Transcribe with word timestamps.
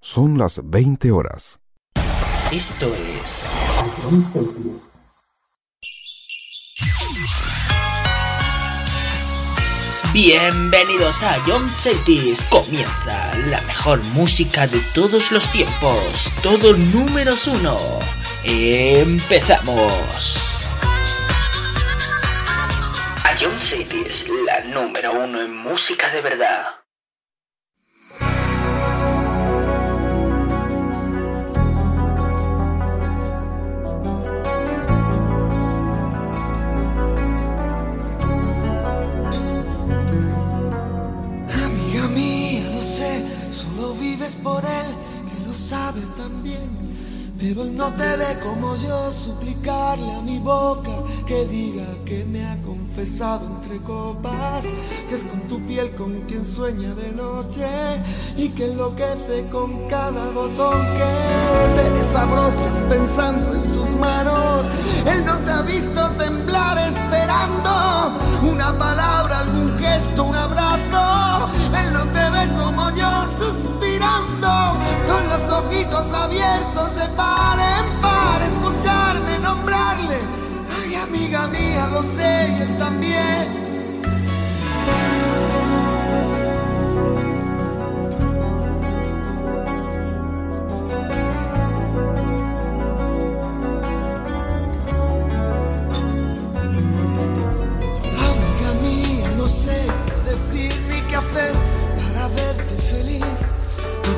Son 0.00 0.38
las 0.38 0.62
20 0.64 1.10
horas. 1.12 1.60
Esto 2.50 2.86
es 2.94 3.44
Bienvenidos 10.14 11.22
a 11.22 11.36
John 11.46 11.70
Cities. 11.82 12.40
Comienza 12.44 13.36
la 13.50 13.60
mejor 13.62 14.02
música 14.14 14.66
de 14.66 14.80
todos 14.94 15.30
los 15.32 15.52
tiempos. 15.52 16.32
Todo 16.42 16.74
números 16.74 17.46
uno. 17.46 17.76
Empezamos. 18.42 19.26
A 23.36 23.38
John 23.38 23.58
Cities, 23.60 24.30
la 24.46 24.60
número 24.72 25.12
uno 25.12 25.42
en 25.42 25.54
música 25.54 26.08
de 26.08 26.22
verdad. 26.22 26.68
Amiga 41.52 42.08
mía, 42.14 42.70
no 42.72 42.80
sé, 42.80 43.52
solo 43.52 43.92
vives 43.96 44.34
por 44.42 44.64
él, 44.64 44.94
que 45.28 45.46
lo 45.46 45.52
sabe 45.52 46.00
también. 46.16 46.75
Pero 47.38 47.62
él 47.62 47.76
no 47.76 47.92
te 47.92 48.16
ve 48.16 48.38
como 48.42 48.76
yo, 48.76 49.12
suplicarle 49.12 50.10
a 50.10 50.22
mi 50.22 50.38
boca 50.38 50.90
que 51.26 51.44
diga 51.46 51.84
que 52.06 52.24
me 52.24 52.46
ha 52.46 52.60
confesado 52.62 53.46
entre 53.46 53.76
copas, 53.78 54.64
que 55.08 55.14
es 55.14 55.24
con 55.24 55.40
tu 55.42 55.60
piel 55.66 55.90
con 55.92 56.12
quien 56.22 56.46
sueña 56.46 56.94
de 56.94 57.12
noche 57.12 57.66
y 58.38 58.48
que 58.50 58.66
enloquece 58.66 59.44
con 59.52 59.86
cada 59.88 60.30
botón 60.30 60.80
que 60.96 61.82
te 61.82 61.90
desabrochas 61.90 62.76
pensando 62.88 63.54
en 63.54 63.64
sus 63.64 63.90
manos. 64.00 64.66
Él 65.04 65.24
no 65.26 65.38
te 65.40 65.50
ha 65.50 65.62
visto 65.62 66.08
temblar 66.16 66.78
esperando 66.78 68.18
una 68.50 68.76
palabra, 68.78 69.40
algún 69.40 69.78
gesto, 69.78 70.24
un 70.24 70.34
abrazo. 70.34 71.48
Él 71.78 71.92
no 71.92 72.04
te 72.06 72.30
ve 72.30 72.48
como 72.58 72.90
yo 72.92 73.10
suspirando 73.38 74.76
ojitos 75.58 76.12
abiertos 76.12 76.94
de 76.94 77.06
par 77.16 77.58
en 77.58 78.00
par, 78.00 78.42
escucharme 78.42 79.38
nombrarle. 79.38 80.18
Ay, 80.78 80.94
amiga 80.96 81.46
mía, 81.48 81.88
lo 81.92 82.02
sé 82.02 82.54
y 82.58 82.62
él 82.62 82.76
también. 82.78 83.46
Amiga 98.30 98.70
mía, 98.82 99.30
no 99.36 99.48
sé 99.48 99.86
qué 100.06 100.30
decir 100.30 100.74
ni 100.88 101.00
qué 101.08 101.16
hacer. 101.16 101.65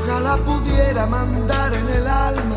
Ojalá 0.09 0.39
pudiera 0.39 1.05
mandar 1.05 1.70
en 1.75 1.87
el 1.87 2.06
alma 2.06 2.56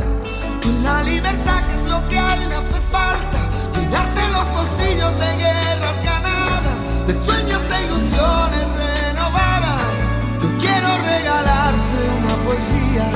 con 0.64 0.84
la 0.86 1.04
libertad 1.04 1.62
que 1.68 1.74
es 1.74 1.90
lo 1.90 2.00
que 2.08 2.18
a 2.18 2.34
él 2.34 2.48
le 2.48 2.56
hace 2.56 2.80
falta. 2.90 3.40
Llenarte 3.76 4.22
los 4.32 4.48
bolsillos 4.56 5.14
de 5.20 5.30
guerras 5.36 5.98
ganadas, 6.02 6.78
de 7.08 7.14
sueños 7.14 7.62
e 7.76 7.78
ilusiones 7.88 8.66
renovadas. 8.80 9.96
Yo 10.42 10.48
quiero 10.64 10.90
regalarte 11.12 11.98
una 12.20 12.36
poesía. 12.46 13.08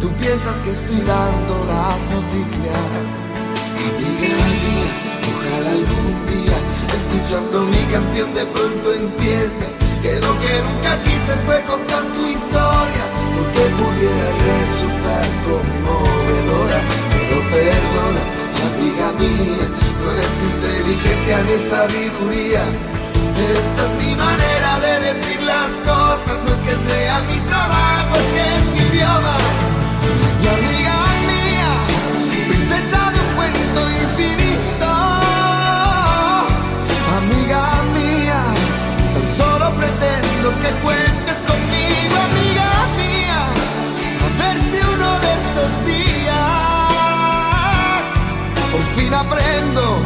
Tú 0.00 0.08
piensas 0.14 0.56
que 0.64 0.72
estoy 0.72 1.00
dando 1.14 1.54
las 1.70 2.00
noticias. 2.18 3.06
Amiga 3.78 4.42
mía, 4.58 4.90
ojalá 5.30 5.70
algún 5.70 6.14
día, 6.26 6.58
escuchando 6.98 7.62
mi 7.62 7.82
canción, 7.94 8.34
de 8.34 8.44
pronto 8.44 8.92
entiendas 8.92 9.74
que 10.02 10.14
lo 10.20 10.32
que 10.42 10.52
nunca 10.66 11.02
quise 11.04 11.34
fue 11.46 11.62
contar 11.62 12.02
tu 12.16 12.26
historia, 12.26 13.04
porque 13.38 13.64
pudiera 13.78 14.28
resultar 14.50 15.26
conmovedora, 15.46 16.78
pero 17.12 17.36
perdona, 17.54 18.22
amiga 18.66 19.08
mía, 19.20 19.66
no 20.02 20.08
es 20.22 20.34
inteligencia 20.50 21.36
ni 21.46 21.56
sabiduría. 21.70 22.64
Esta 23.58 23.82
es 23.86 23.92
mi 24.02 24.12
manera 24.16 24.80
de 24.80 24.92
decir 25.08 25.40
las 25.42 25.70
cosas, 25.86 26.36
no 26.44 26.50
es 26.50 26.60
que 26.66 26.74
sea 26.90 27.20
mi 27.30 27.38
trabajo, 27.50 28.12
es 28.18 28.28
que 28.34 28.44
es 28.56 28.64
mi 28.74 28.80
idioma. 28.90 29.36
Y 30.42 30.46
amiga 30.56 30.98
mía, 31.30 31.72
princesa 32.48 33.00
de 33.14 33.18
un 33.24 33.30
cuento 33.38 33.80
infinito, 34.02 34.90
amiga 37.18 37.62
mía, 37.94 38.40
tan 39.14 39.26
solo 39.36 39.70
pretendo 39.78 40.48
que 40.62 40.70
cuentes 40.82 41.07
fin 49.08 49.14
aprendo 49.14 50.02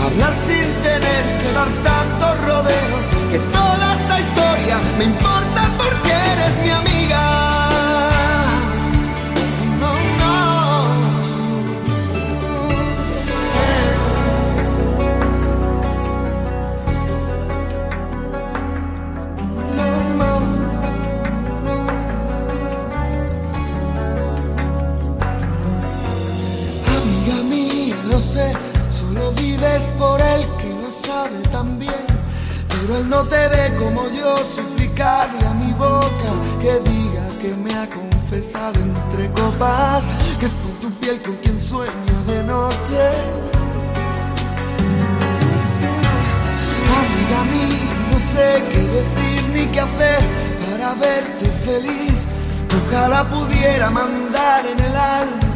a 0.00 0.06
hablar 0.06 0.32
sin 0.46 0.66
tener 0.82 1.22
que 1.42 1.52
dar 1.52 1.68
tantos 1.82 2.46
rodeos, 2.46 3.04
que 3.30 3.38
toda 3.38 3.94
esta 3.94 4.20
historia 4.20 4.78
me 4.98 5.04
importa 5.04 5.41
Pero 32.82 32.98
él 32.98 33.08
no 33.08 33.22
te 33.22 33.46
ve 33.46 33.72
como 33.78 34.08
yo, 34.10 34.36
suplicarle 34.38 35.46
a 35.46 35.54
mi 35.54 35.72
boca 35.74 36.32
que 36.60 36.80
diga 36.80 37.28
que 37.40 37.54
me 37.54 37.72
ha 37.74 37.86
confesado 37.86 38.80
entre 38.80 39.30
copas, 39.30 40.10
que 40.40 40.46
es 40.46 40.54
con 40.54 40.72
tu 40.80 40.90
piel 40.98 41.22
con 41.22 41.36
quien 41.36 41.56
sueño 41.56 42.16
de 42.26 42.42
noche. 42.42 43.02
Amiga 46.98 47.40
mía, 47.52 47.94
no 48.10 48.18
sé 48.18 48.64
qué 48.72 48.80
decir 48.80 49.48
ni 49.54 49.66
qué 49.66 49.80
hacer 49.80 50.24
para 50.68 50.94
verte 50.94 51.46
feliz. 51.64 52.14
Ojalá 52.88 53.22
pudiera 53.22 53.90
mandar 53.90 54.66
en 54.66 54.80
el 54.80 54.96
alma 54.96 55.52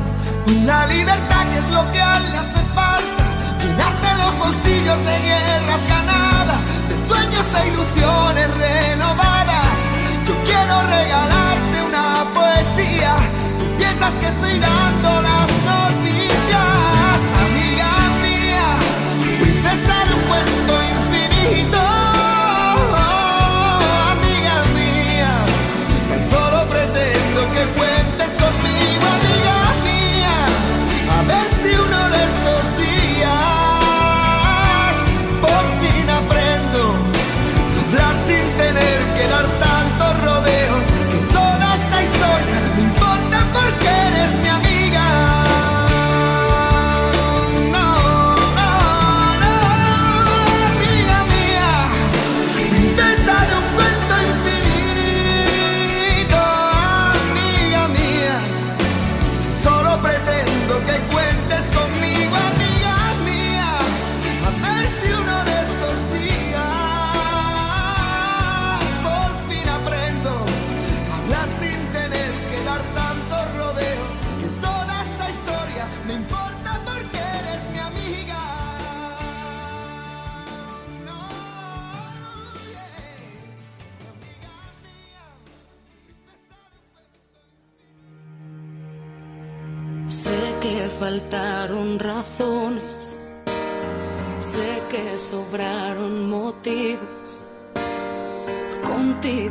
una 0.47 0.87
libertad 0.87 1.43
que 1.51 1.59
es 1.59 1.71
lo 1.73 1.91
que 1.91 2.01
a 2.01 2.21
le 2.21 2.39
hace 2.39 2.63
falta. 2.73 3.25
Llenarte 3.61 4.09
los 4.17 4.39
bolsillos 4.39 4.99
de 5.05 5.19
guerras 5.27 5.89
ganadas, 5.89 6.61
sueños 7.51 7.55
e 7.55 7.69
ilusiones 7.69 8.49
renovadas. 8.55 9.79
Yo 10.27 10.35
quiero 10.45 10.83
regalarte 10.83 11.83
una 11.89 12.25
poesía. 12.35 13.17
Tú 13.59 13.65
piensas 13.77 14.13
que 14.21 14.27
estoy 14.27 14.59
dando 14.59 14.96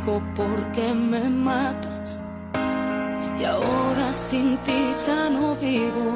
dijo 0.06 0.22
por 0.34 0.72
qué 0.72 0.94
me 0.94 1.28
matas 1.28 2.20
y 3.38 3.44
ahora 3.44 4.12
sin 4.12 4.56
ti 4.58 4.94
ya 5.06 5.28
no 5.30 5.56
vivo. 5.56 6.08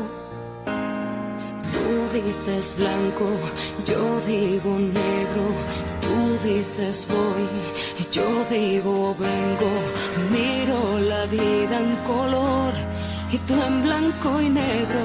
Tú 1.73 1.87
dices 2.13 2.77
blanco, 2.79 3.27
yo 3.87 4.21
digo 4.27 4.79
negro, 4.79 5.45
tú 6.01 6.49
dices 6.49 7.07
voy, 7.09 7.49
yo 8.13 8.29
digo 8.49 9.15
vengo, 9.19 9.73
miro 10.31 11.01
la 11.01 11.27
vida 11.27 11.79
en 11.79 11.97
color 12.07 12.73
y 13.33 13.39
tú 13.39 13.55
en 13.55 13.83
blanco 13.83 14.41
y 14.41 14.49
negro. 14.49 15.05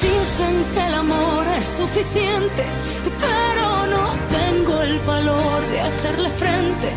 Dicen 0.00 0.64
que 0.74 0.86
el 0.86 0.94
amor 0.94 1.46
es 1.58 1.64
suficiente 1.64 2.64
el 4.94 5.00
valor 5.06 5.60
de 5.72 5.80
hacerle 5.80 6.30
frente. 6.30 6.88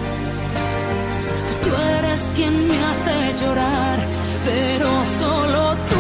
Tú 1.64 1.70
eres 1.98 2.32
quien 2.36 2.68
me 2.68 2.78
hace 2.90 3.44
llorar, 3.44 4.00
pero 4.46 4.90
solo 5.20 5.76
tú. 5.90 5.97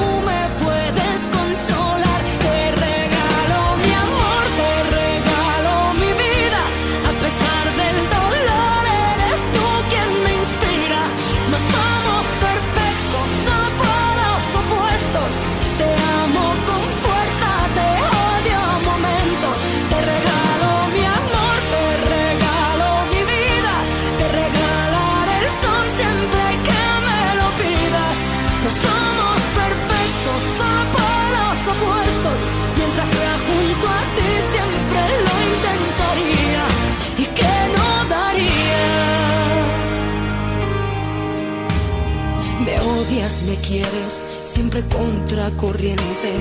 siempre 44.43 44.81
contracorriente. 44.83 46.31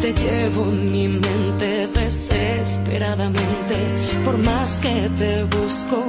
Te 0.00 0.12
llevo 0.12 0.62
en 0.64 0.92
mi 0.92 1.08
mente 1.08 1.88
desesperadamente. 1.88 3.76
Por 4.24 4.38
más 4.38 4.78
que 4.78 5.10
te 5.18 5.44
busco, 5.44 6.04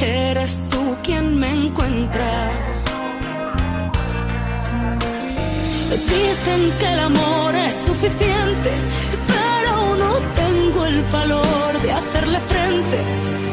eres 0.00 0.62
tú 0.70 0.96
quien 1.02 1.38
me 1.38 1.50
encuentra. 1.50 2.50
Dicen 5.90 6.72
que 6.80 6.92
el 6.92 6.98
amor 6.98 7.54
es 7.54 7.74
suficiente, 7.74 8.70
pero 9.34 9.96
no 9.96 10.14
tengo 10.34 10.86
el 10.86 11.02
valor 11.12 11.82
de 11.82 11.92
hacerle 11.92 12.38
frente 12.40 13.43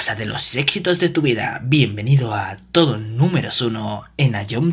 casa 0.00 0.14
de 0.14 0.24
los 0.24 0.56
éxitos 0.56 0.98
de 0.98 1.10
tu 1.10 1.20
vida. 1.20 1.60
Bienvenido 1.62 2.32
a 2.32 2.56
todo 2.72 2.96
número 2.96 3.50
uno 3.60 4.04
en 4.16 4.34
Ayom 4.34 4.72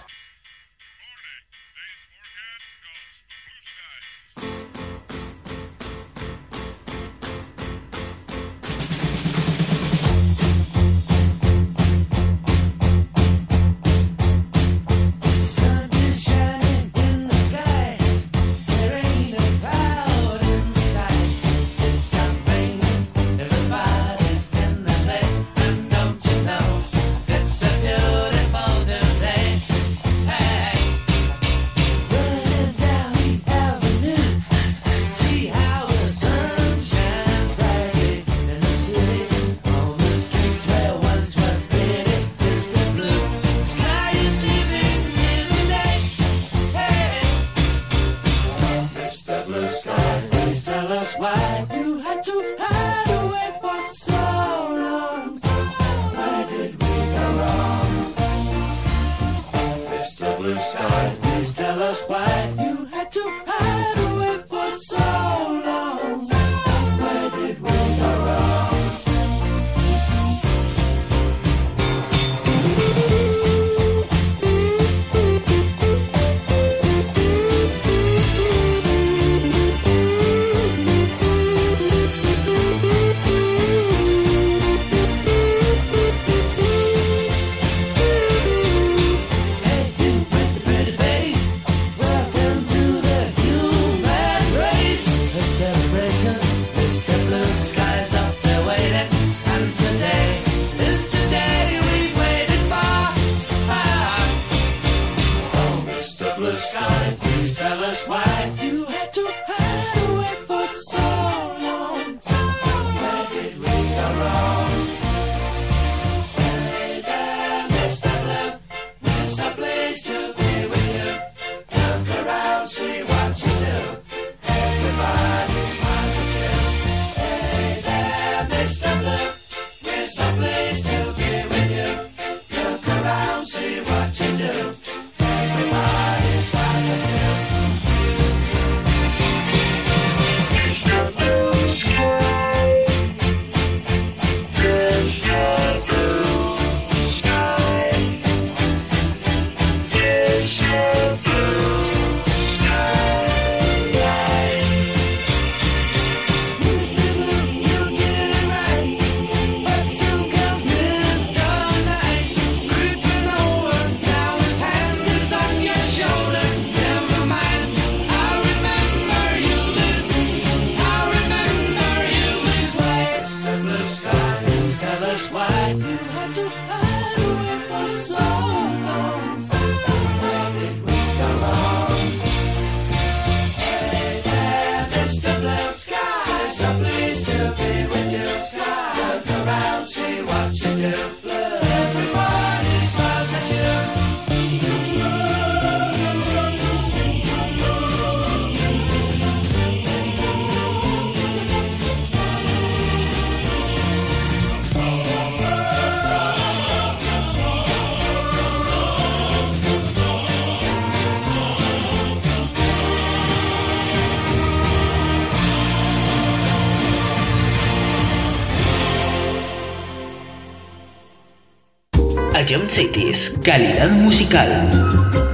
John 222.51 222.69
Cities, 222.69 223.31
calidad 223.45 223.91
musical. 223.91 225.30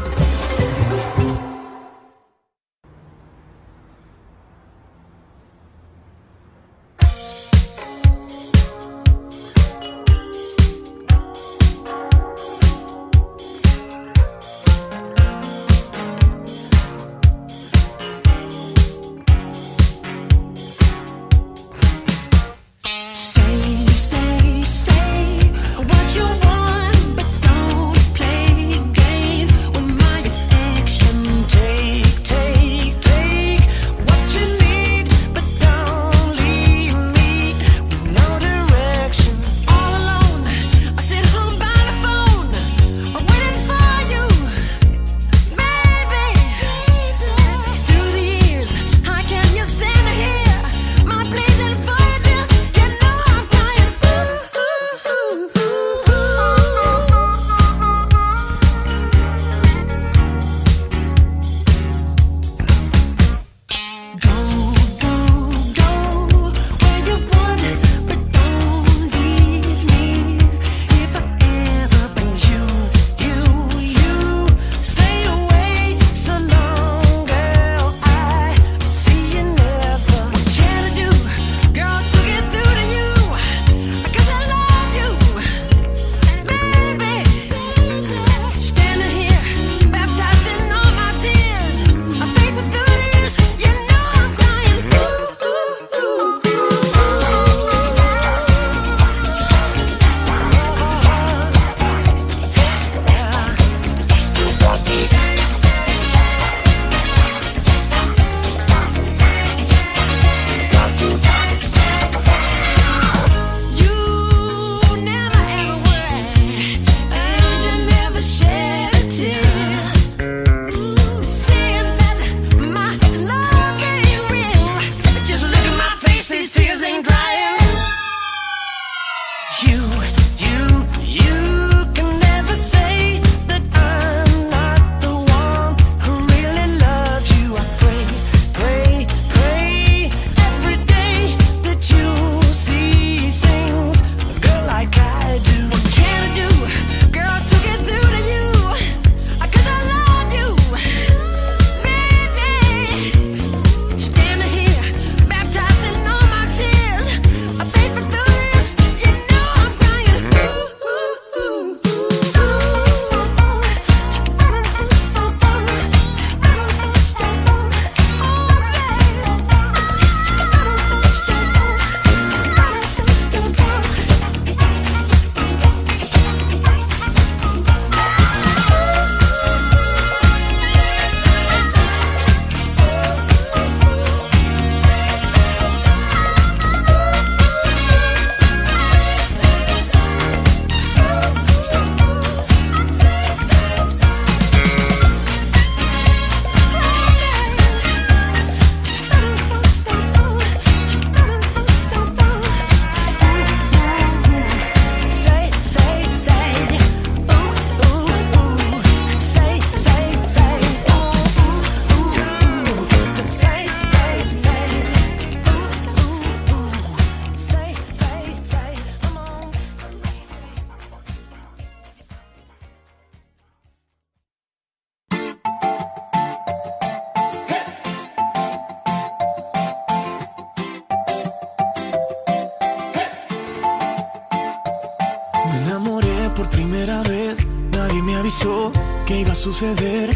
suceder. 239.57 240.06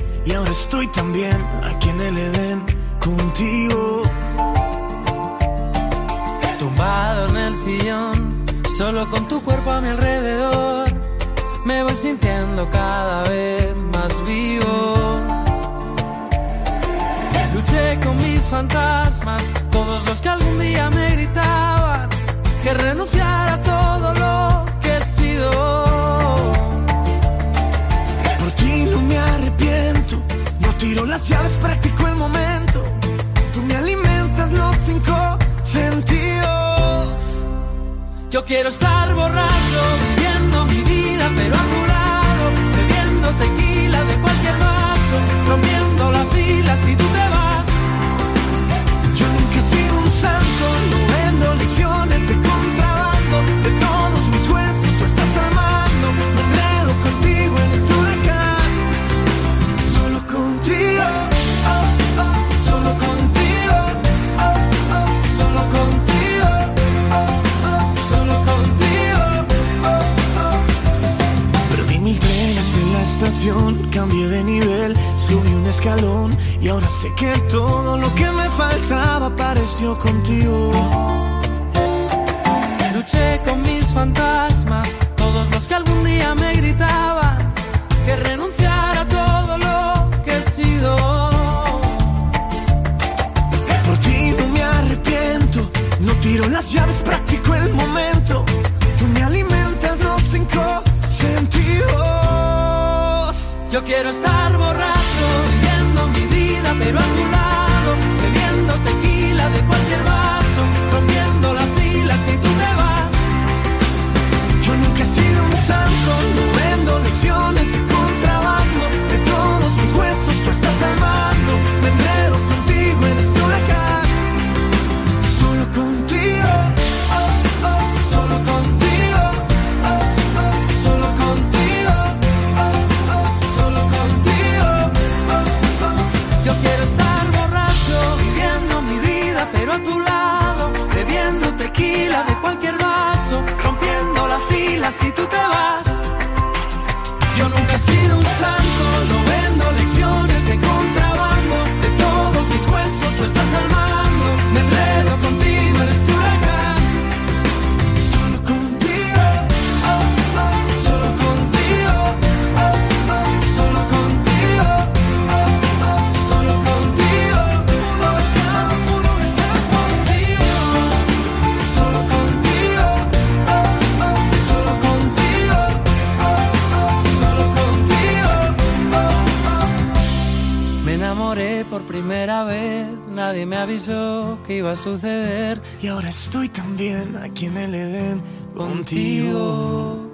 nadie 183.31 183.45
me 183.45 183.55
avisó 183.55 184.39
que 184.45 184.57
iba 184.57 184.71
a 184.71 184.75
suceder. 184.75 185.61
Y 185.81 185.87
ahora 185.87 186.09
estoy 186.09 186.49
también 186.49 187.15
aquí 187.15 187.45
en 187.45 187.55
el 187.55 187.73
Edén 187.73 188.21
contigo. 188.53 190.11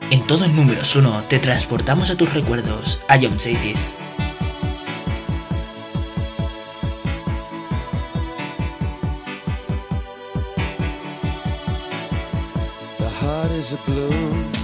En 0.00 0.26
todos 0.26 0.48
números 0.48 0.96
1 0.96 1.24
te 1.28 1.38
transportamos 1.38 2.08
a 2.08 2.16
tus 2.16 2.32
recuerdos, 2.32 3.02
a 3.08 3.18
John 3.20 3.38
Cities. 3.38 3.94
The 12.98 13.10
heart 13.20 13.52
is 13.58 13.74
a 13.74 13.90
blue. 13.90 14.63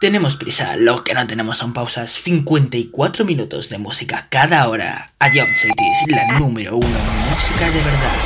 Tenemos 0.00 0.36
prisa, 0.36 0.76
lo 0.78 1.04
que 1.04 1.12
no 1.12 1.26
tenemos 1.26 1.58
son 1.58 1.74
pausas. 1.74 2.10
54 2.12 3.22
minutos 3.26 3.68
de 3.68 3.76
música 3.76 4.28
cada 4.30 4.66
hora. 4.66 5.12
A 5.18 5.28
Jump 5.28 5.50
City 5.56 5.84
es 5.92 6.10
la 6.10 6.38
número 6.38 6.78
uno 6.78 6.86
en 6.86 7.30
música 7.30 7.66
de 7.66 7.82
verdad. 7.82 8.16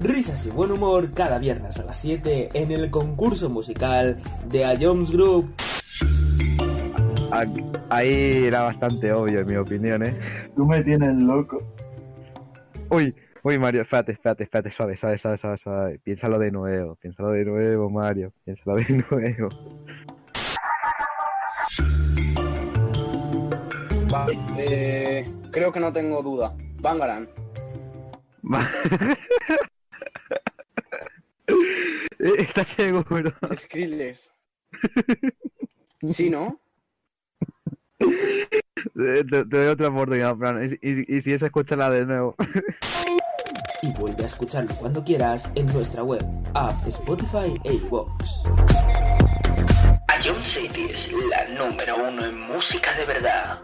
Risas 0.00 0.46
y 0.46 0.50
buen 0.50 0.70
humor 0.70 1.12
cada 1.12 1.38
viernes 1.38 1.78
a 1.80 1.84
las 1.84 1.98
7 1.98 2.48
en 2.54 2.70
el 2.72 2.90
concurso 2.90 3.50
musical 3.50 4.16
de 4.48 4.64
A 4.64 4.74
Jones 4.80 5.10
Group. 5.10 5.52
Ah, 7.30 7.44
Ahí 7.90 8.44
era 8.46 8.62
bastante 8.62 9.12
obvio, 9.12 9.40
en 9.40 9.46
mi 9.46 9.56
opinión, 9.56 10.02
¿eh? 10.02 10.18
Tú 10.56 10.64
me 10.64 10.82
tienes 10.82 11.22
loco. 11.22 11.58
Uy, 12.90 13.14
uy, 13.42 13.58
Mario, 13.58 13.82
espérate, 13.82 14.12
espérate, 14.12 14.44
espérate, 14.44 14.70
suave, 14.70 14.96
suave, 14.96 15.18
suave, 15.18 15.38
suave, 15.38 15.58
suave. 15.58 15.98
Piénsalo 16.00 16.38
de 16.38 16.50
nuevo, 16.50 16.96
piénsalo 16.96 17.30
de 17.30 17.44
nuevo, 17.44 17.90
Mario, 17.90 18.32
piénsalo 18.44 18.76
de 18.76 19.04
nuevo. 19.10 19.48
Vale, 24.10 24.38
eh, 24.58 25.30
creo 25.50 25.70
que 25.70 25.80
no 25.80 25.92
tengo 25.92 26.22
duda. 26.22 26.54
Bangaran. 26.80 27.28
Eh, 32.20 32.32
¿Estás 32.38 32.68
seguro? 32.70 33.32
Skrillex. 33.54 34.34
¿Sí, 36.04 36.28
no? 36.30 36.60
Eh, 39.00 39.24
Te, 39.28 39.44
te 39.44 39.56
doy 39.56 39.66
otra 39.68 39.88
oportunidad, 39.88 40.36
Fran. 40.36 40.64
Y, 40.64 40.88
y- 40.88 41.16
y 41.16 41.20
si 41.20 41.32
es, 41.32 41.42
escúchala 41.42 41.90
de 41.90 42.06
nuevo. 42.06 42.34
Y 43.88 43.92
vuelve 43.98 44.22
a 44.22 44.26
escucharlo 44.26 44.74
cuando 44.74 45.02
quieras 45.02 45.50
en 45.54 45.64
nuestra 45.72 46.02
web, 46.02 46.22
app, 46.52 46.86
Spotify 46.86 47.58
e 47.64 47.72
iVoox. 47.72 48.44
A 50.08 50.22
Jump 50.22 50.44
City 50.44 50.88
es 50.92 51.10
la 51.30 51.64
número 51.64 51.96
uno 51.96 52.26
en 52.26 52.38
música 52.38 52.92
de 52.94 53.06
verdad. 53.06 53.60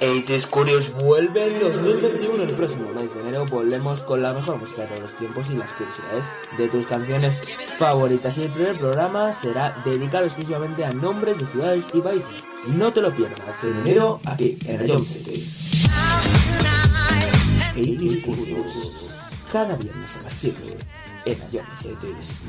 80 0.00 0.48
Curious 0.48 0.90
vuelve 0.94 1.46
en 1.46 1.60
2021. 1.60 2.42
El 2.44 2.54
próximo 2.54 2.90
mes 2.92 3.14
de 3.14 3.20
enero 3.20 3.44
volvemos 3.44 4.02
con 4.02 4.22
la 4.22 4.32
mejor 4.32 4.56
música 4.56 4.82
de 4.82 4.88
todos 4.88 5.00
los 5.02 5.14
tiempos 5.18 5.50
y 5.50 5.54
las 5.54 5.70
curiosidades 5.72 6.24
de 6.56 6.68
tus 6.68 6.86
canciones 6.86 7.42
favoritas. 7.76 8.38
Y 8.38 8.44
el 8.44 8.48
primer 8.48 8.78
programa 8.78 9.32
será 9.34 9.76
dedicado 9.84 10.24
exclusivamente 10.24 10.86
a 10.86 10.92
nombres 10.92 11.38
de 11.38 11.46
ciudades 11.46 11.84
y 11.92 12.00
países. 12.00 12.30
No 12.66 12.92
te 12.94 13.02
lo 13.02 13.14
pierdas 13.14 13.62
en 13.62 13.76
enero 13.82 14.20
aquí 14.24 14.56
en 14.64 14.88
Jump 14.88 15.06
Cities. 15.06 15.88
80 17.74 18.26
Curious. 18.26 18.92
Cada 19.50 19.76
viernes 19.76 20.16
a 20.16 20.22
las 20.22 20.32
7 20.32 20.76
en 21.24 21.40
A 21.40 21.44
Jump 21.50 21.78
Cities. 21.78 22.44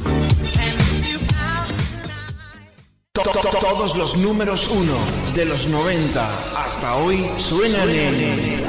Todos 3.13 3.95
los 3.95 4.17
números 4.17 4.67
uno 4.69 4.97
de 5.33 5.45
los 5.45 5.67
90 5.67 6.65
hasta 6.65 6.95
hoy 6.95 7.29
suenan 7.37 7.89
en 7.89 8.63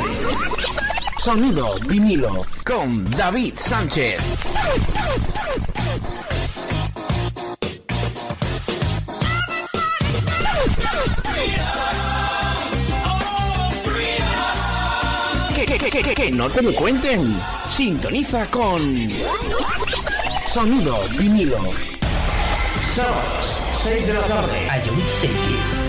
Sonido 1.19 1.75
vinilo 1.89 2.45
con 2.65 3.11
David 3.11 3.55
Sánchez. 3.57 4.21
Que, 15.95 16.03
que, 16.03 16.13
que, 16.13 16.33
no 16.33 16.51
te 16.51 16.61
lo 16.61 16.75
cuenten. 16.75 17.41
Sintoniza 17.69 18.45
con 18.51 18.81
Sonido 20.53 20.99
vinilo. 21.17 21.59
Sábados, 22.83 23.63
6 23.85 24.07
de 24.09 24.15
la 24.15 24.21
tarde. 24.23 24.71
A 24.71 24.85
Jump 24.85 25.01
Cities. 25.09 25.87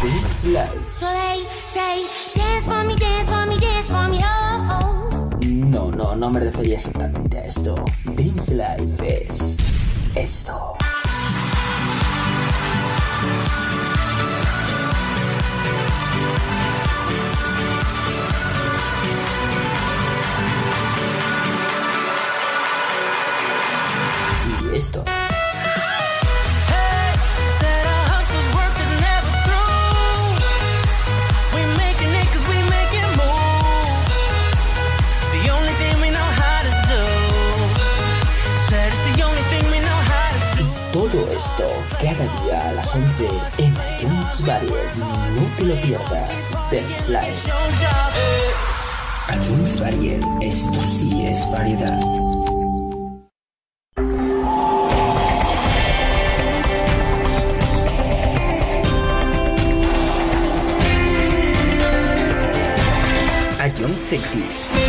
This 0.00 0.44
Life. 0.44 0.92
So 0.92 1.06
they 1.06 1.44
say, 1.74 2.06
dance 2.36 2.66
for 2.66 2.84
me, 2.84 2.94
dance 2.94 3.28
for 3.28 3.44
me, 3.46 3.58
dance 3.58 3.88
for 3.88 4.08
me, 4.08 4.20
oh, 4.22 4.68
oh. 4.70 5.38
No, 5.44 5.90
no, 5.90 6.14
no 6.14 6.30
me 6.30 6.38
refería 6.38 6.76
exactamente 6.76 7.36
a 7.36 7.46
esto. 7.46 7.74
Dance 8.04 8.54
Life 8.54 9.24
es 9.24 9.56
esto. 10.14 10.76
Do. 24.88 25.04
Todo 40.92 41.30
esto 41.30 41.64
cada 42.00 42.44
día 42.44 42.68
a 42.68 42.72
las 42.72 42.94
11 42.94 43.28
en 43.58 43.72
iTunes 43.72 44.46
Variety. 44.46 44.98
No 44.98 45.46
te 45.56 45.64
lo 45.64 45.74
pierdas. 45.82 46.50
Your 47.46 47.54
job. 47.78 48.12
iTunes 49.36 49.78
Variety. 49.78 50.26
Esto 50.40 50.80
sí 50.80 51.26
es 51.26 51.50
variedad. 51.52 52.19
60s. 64.10 64.79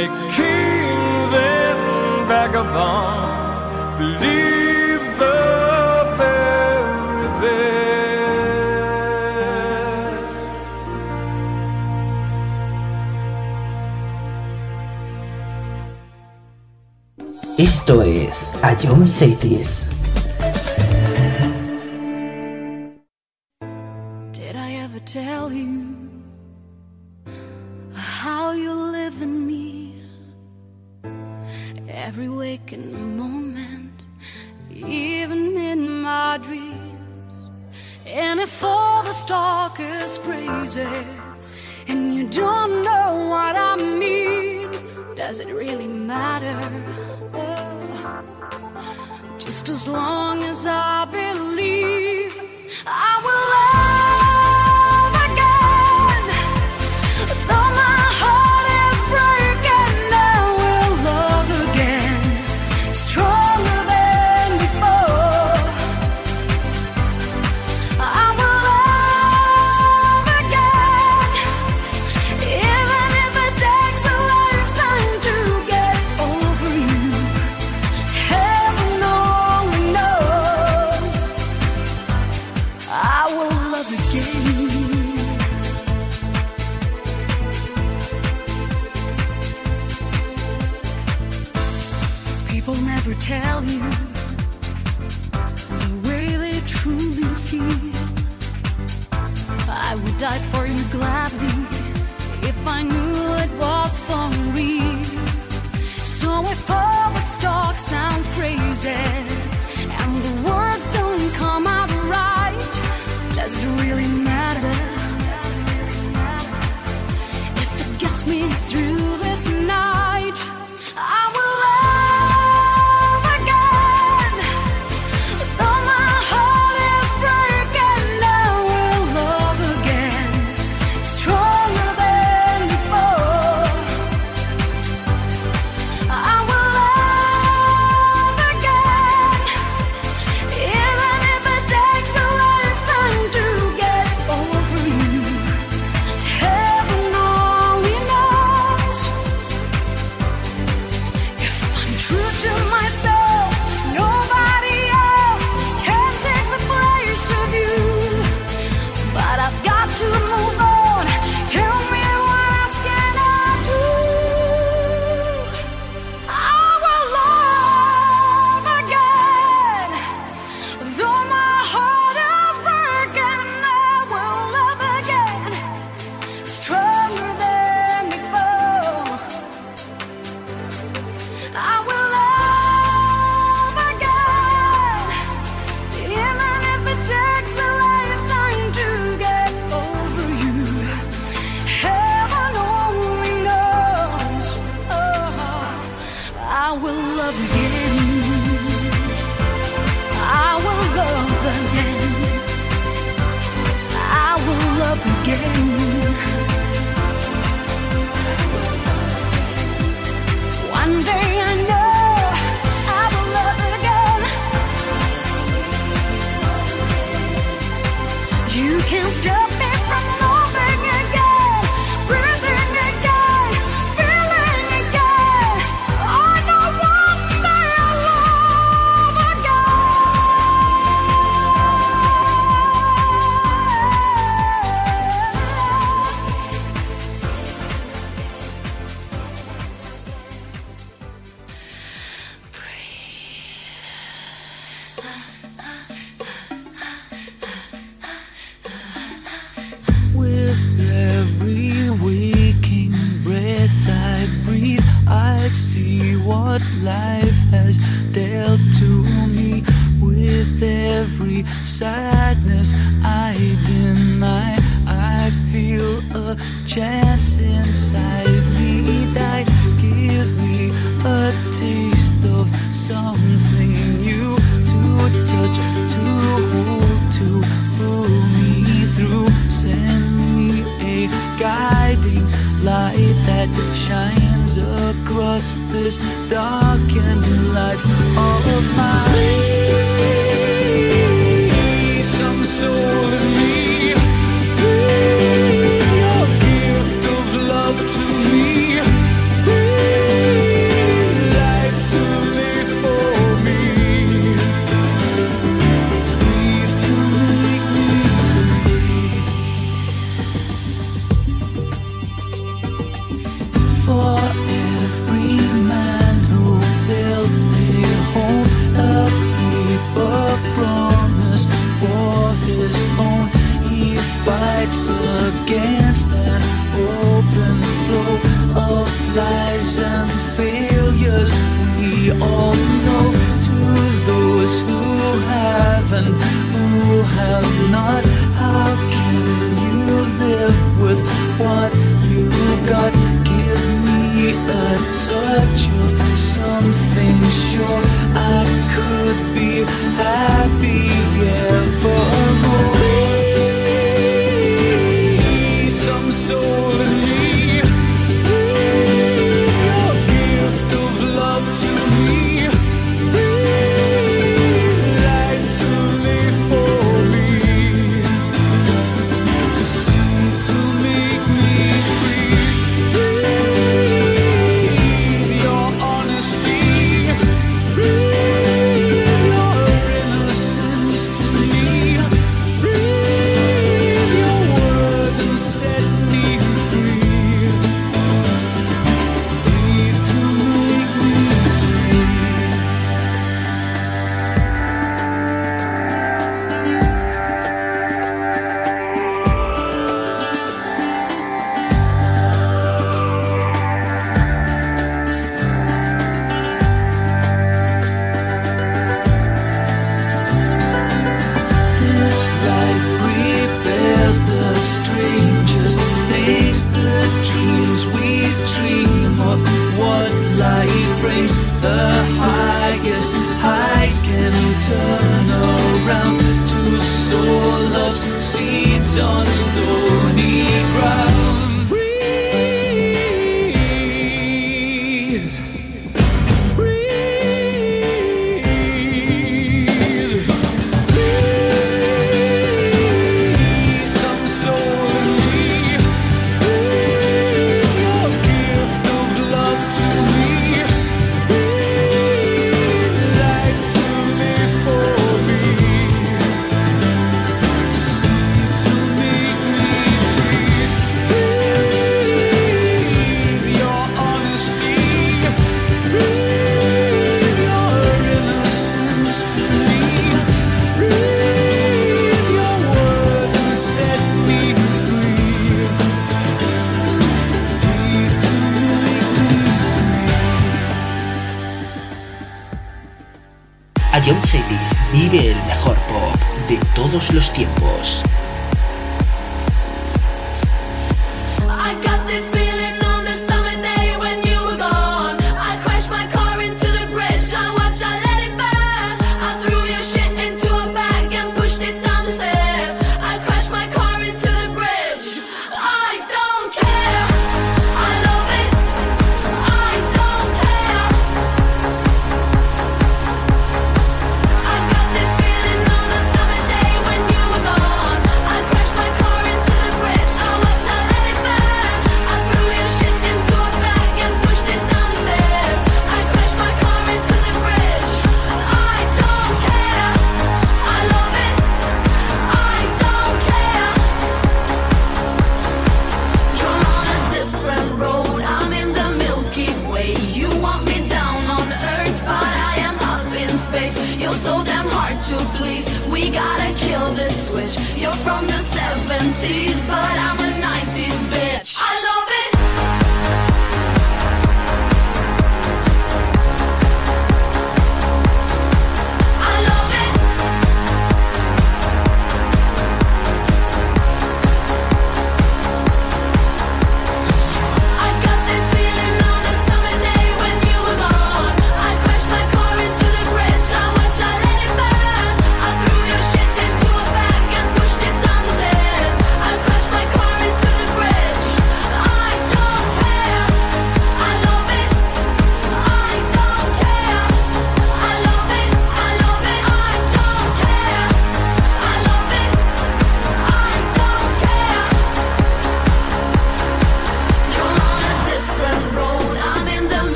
Make 0.00 0.16
kings 0.32 1.32
and 1.34 2.26
vagabonds 2.26 3.56
believe 3.98 5.02
the 5.18 5.36
very 6.16 7.28
best. 7.42 7.98
Esto 17.58 18.00
es 18.00 18.54
A 18.62 18.74
John 18.74 19.06
Cities. 19.06 19.99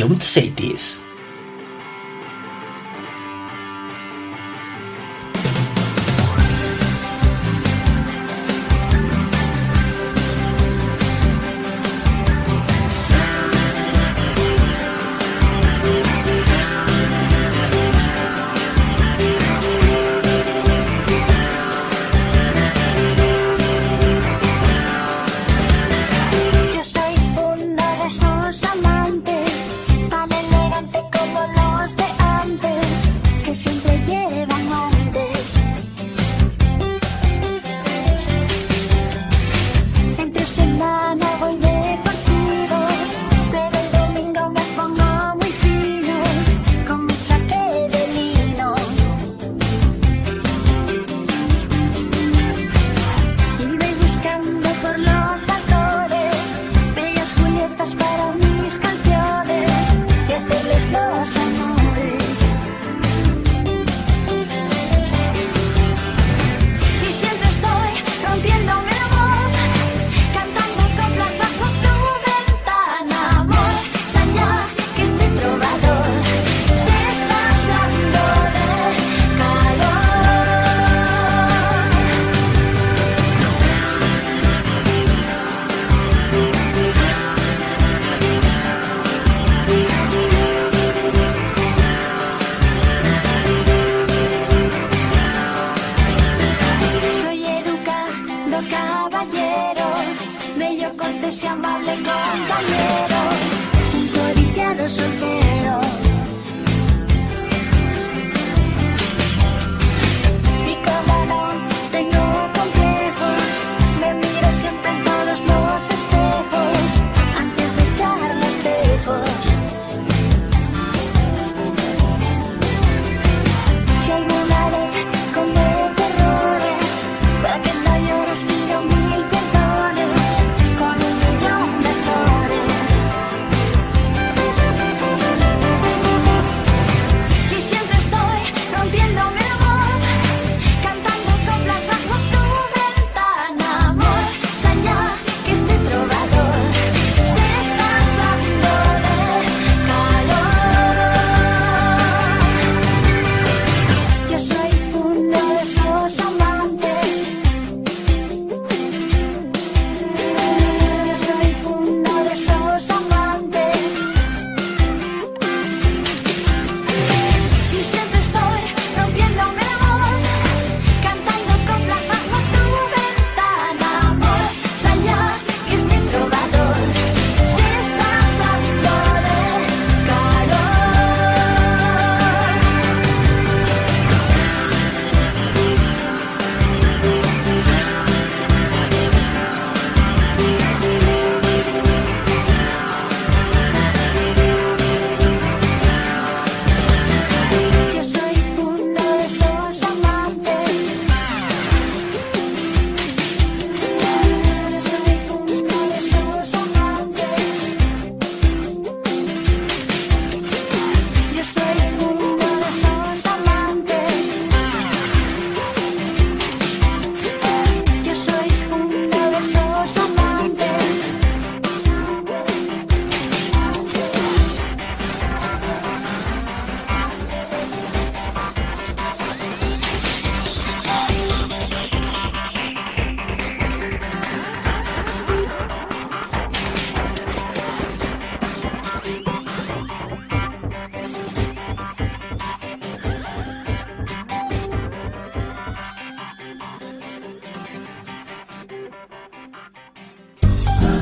A 0.00 0.02
John 0.02 0.18
Cities. 0.22 0.60
Yo 0.62 0.88
soy 0.88 0.99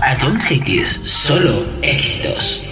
Atomic 0.02 0.50
X, 0.50 1.00
solo 1.04 1.64
éxitos. 1.82 2.67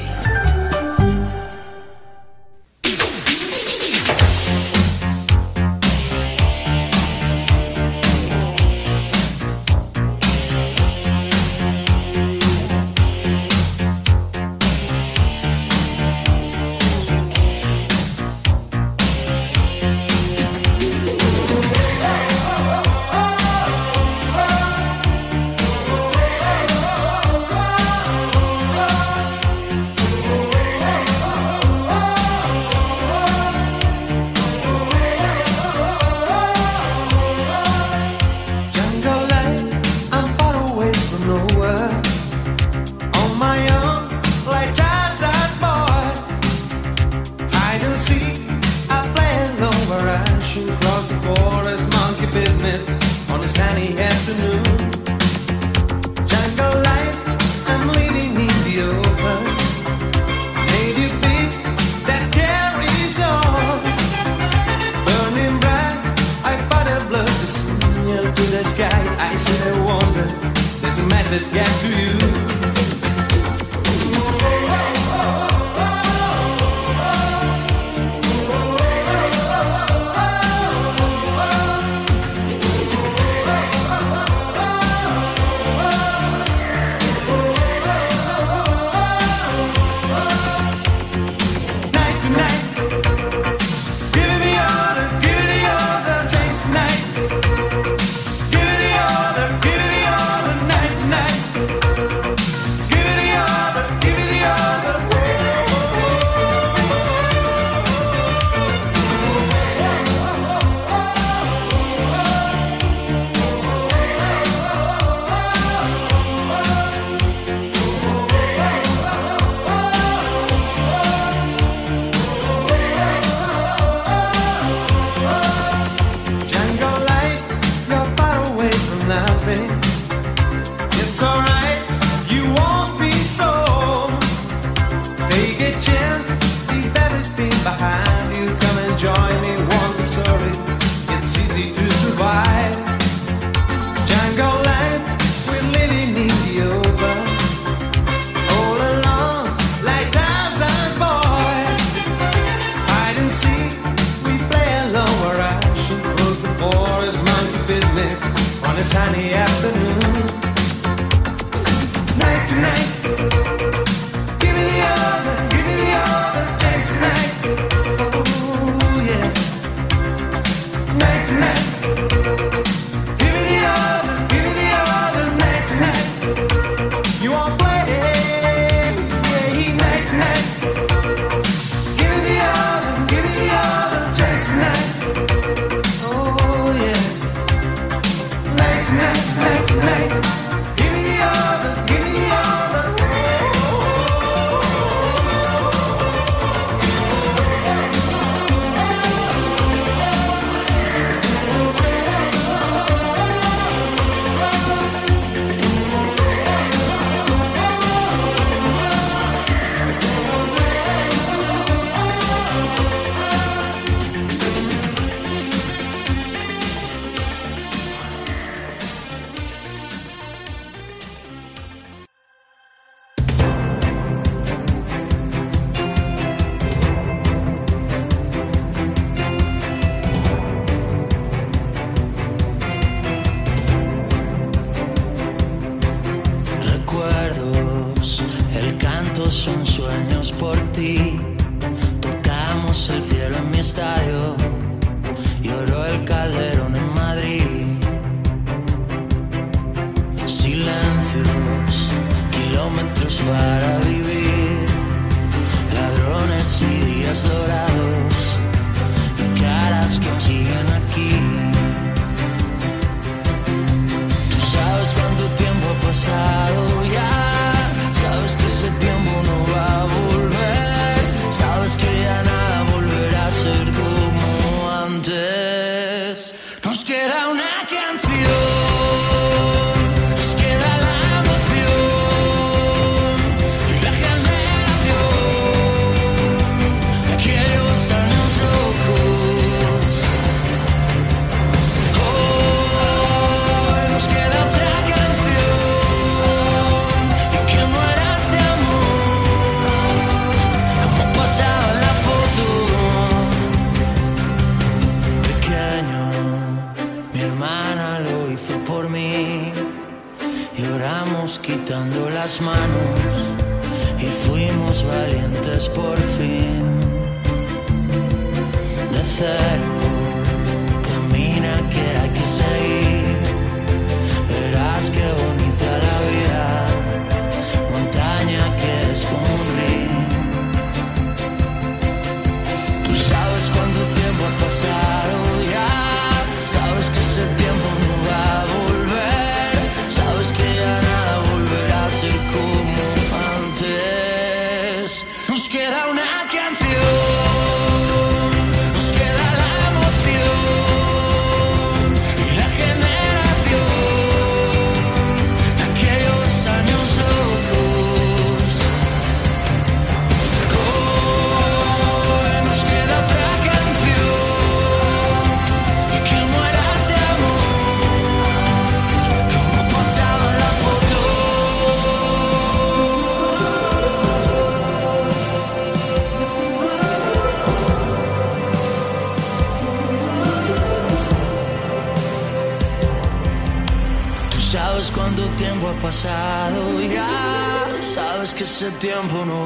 mucho 388.66 388.78
tiempo 388.78 389.24
no 389.24 389.45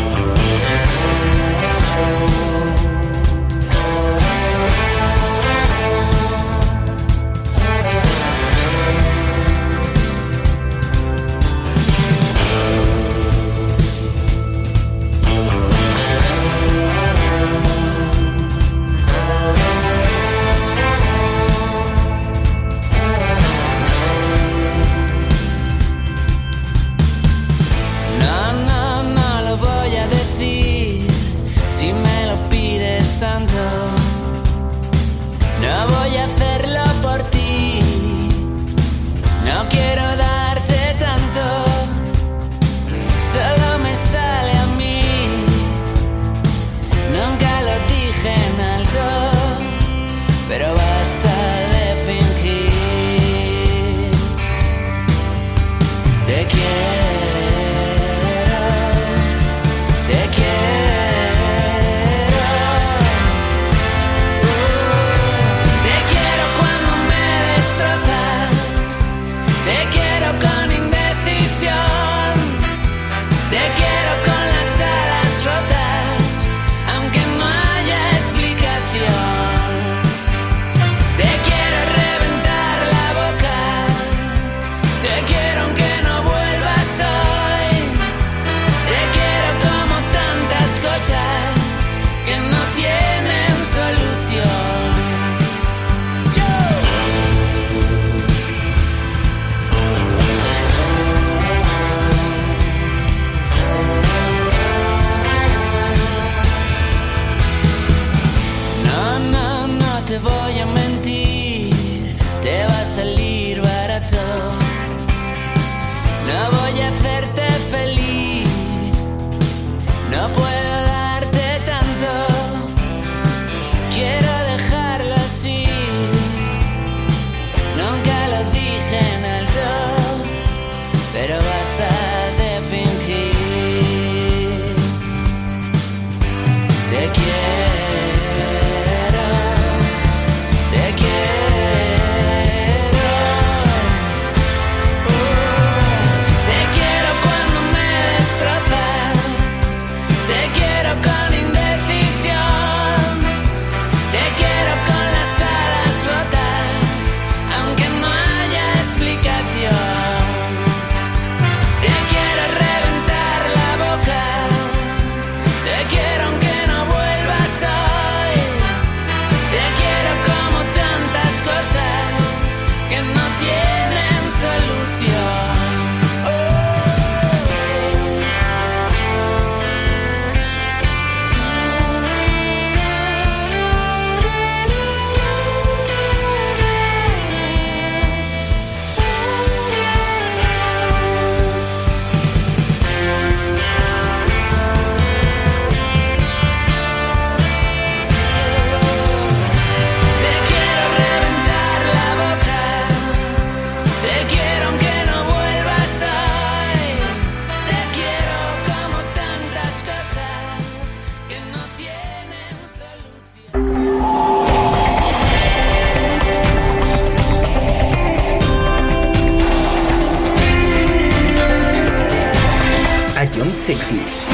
Cities. 223.61 224.25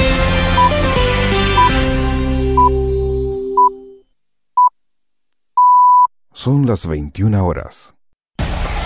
Son 6.32 6.66
las 6.66 6.88
21 6.88 7.46
horas. 7.46 7.94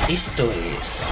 Esto 0.10 0.50
es 0.52 1.04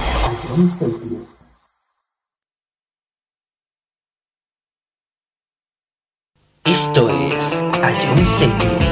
Esto 6.64 7.08
es 7.08 7.54
A 7.84 7.92
John 8.02 8.18
Cities. 8.36 8.90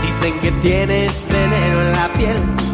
Dicen 0.00 0.40
que 0.40 0.52
tienes 0.62 1.28
veneno 1.28 1.82
en 1.82 1.92
la 1.92 2.08
piel 2.16 2.65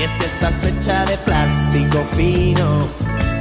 y 0.00 0.02
es 0.02 0.10
que 0.12 0.24
estás 0.24 0.64
hecha 0.64 1.04
de 1.04 1.18
plástico 1.18 1.98
fino. 2.16 2.88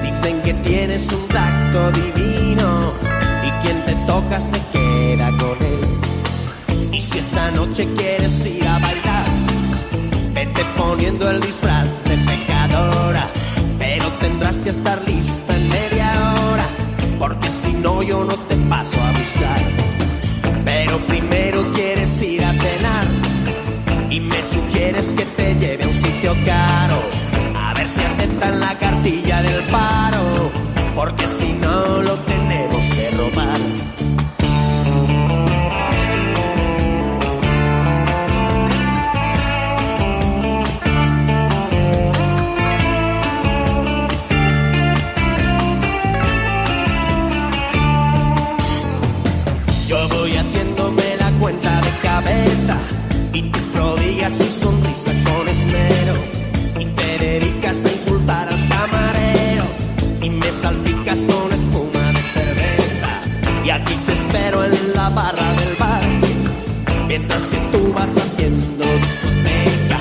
Dicen 0.03 0.41
que 0.41 0.53
tienes 0.55 1.09
un 1.11 1.27
tacto 1.29 1.91
divino 1.91 2.91
y 3.47 3.49
quien 3.61 3.85
te 3.85 3.95
toca 4.05 4.39
se 4.41 4.59
queda 4.73 5.29
con 5.37 5.57
él. 5.73 6.91
Y 6.91 7.01
si 7.01 7.19
esta 7.19 7.51
noche 7.51 7.87
quieres 7.95 8.45
ir 8.45 8.67
a 8.67 8.77
bailar, 8.79 9.25
vete 10.33 10.65
poniendo 10.77 11.31
el 11.31 11.39
disfraz 11.39 11.87
de 12.09 12.17
pecadora, 12.17 13.25
pero 13.77 14.05
tendrás 14.19 14.57
que 14.57 14.71
estar 14.71 14.99
lista 15.07 15.55
en 15.55 15.69
media 15.69 16.35
hora, 16.43 16.65
porque 17.19 17.49
si 17.49 17.71
no 17.73 18.03
yo 18.03 18.25
no 18.25 18.35
te 18.35 18.55
paso 18.69 18.97
a 19.01 19.11
buscar. 19.11 19.61
Pero 20.65 20.97
primero 21.07 21.71
quieres 21.73 22.21
ir 22.21 22.43
a 22.43 22.51
cenar 22.51 23.07
y 24.09 24.19
me 24.19 24.43
sugieres 24.43 25.13
que 25.13 25.23
te 25.23 25.48
caro. 26.45 26.97
A 27.55 27.73
ver 27.73 27.87
si 27.87 28.01
aceptan 28.01 28.59
la 28.59 28.73
cartilla 28.75 29.41
del 29.41 29.63
paro, 29.63 30.51
porque 30.95 31.27
si 31.27 31.53
no 31.53 32.01
lo 32.01 32.15
tenemos 32.17 32.38
tu 54.49 54.65
sonrisa 54.65 55.11
con 55.25 55.47
esmero 55.47 56.15
y 56.79 56.85
te 56.85 57.17
dedicas 57.19 57.85
a 57.85 57.91
insultar 57.91 58.47
al 58.47 58.69
camarero 58.69 59.65
y 60.21 60.29
me 60.29 60.51
salpicas 60.51 61.19
con 61.19 61.53
espuma 61.53 62.05
de 62.13 62.21
cerveza 62.33 63.11
y 63.63 63.69
aquí 63.69 63.95
te 64.05 64.13
espero 64.13 64.63
en 64.65 64.93
la 64.95 65.09
barra 65.09 65.53
del 65.53 65.75
bar 65.75 66.01
mientras 67.07 67.41
que 67.43 67.57
tú 67.71 67.93
vas 67.93 68.09
haciendo 68.09 68.85
discoteca. 68.85 69.99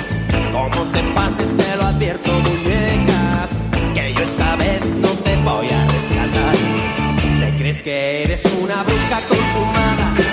Como 0.52 0.82
te 0.92 1.02
pases 1.14 1.56
te 1.56 1.76
lo 1.76 1.82
advierto 1.84 2.30
muñeca 2.40 3.48
que 3.94 4.14
yo 4.14 4.22
esta 4.22 4.56
vez 4.56 4.80
no 5.02 5.08
te 5.24 5.36
voy 5.44 5.68
a 5.68 5.86
rescatar. 5.88 6.56
Te 7.40 7.58
crees 7.58 7.82
que 7.82 8.22
eres 8.24 8.44
una 8.62 8.82
bruja 8.82 9.20
consumada 9.28 10.27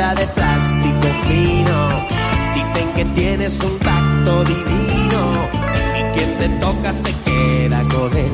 hecha 0.00 0.14
de 0.14 0.26
plástico 0.28 1.08
fino 1.28 2.06
dicen 2.54 2.88
que 2.94 3.04
tienes 3.20 3.60
un 3.60 3.78
tacto 3.78 4.44
divino 4.44 5.20
y 5.98 6.02
quien 6.14 6.38
te 6.38 6.48
toca 6.60 6.92
se 6.92 7.12
queda 7.24 7.82
con 7.84 8.16
él 8.16 8.30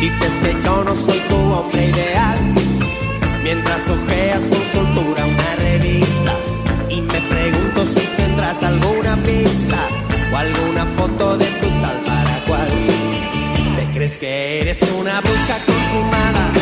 Dices 0.00 0.32
que 0.42 0.62
yo 0.62 0.84
no 0.84 0.94
soy 0.94 1.18
tu 1.28 1.36
hombre 1.36 1.86
ideal, 1.88 2.38
mientras 3.42 3.80
ojeas 3.88 4.42
con 4.42 4.64
soltura 4.72 5.24
una 5.26 5.56
revista. 5.56 6.32
Y 6.88 7.00
me 7.00 7.20
pregunto 7.20 7.84
si 7.84 8.00
tendrás 8.16 8.62
alguna 8.62 9.16
pista 9.16 9.76
o 10.32 10.36
alguna 10.36 10.86
foto 10.96 11.36
de 11.36 11.46
tu 11.46 11.68
tal 11.82 11.98
para 12.06 12.44
cual. 12.46 12.70
¿Te 13.76 13.84
crees 13.92 14.18
que 14.18 14.60
eres 14.60 14.82
una 14.82 15.20
bruja 15.20 15.56
consumada? 15.66 16.57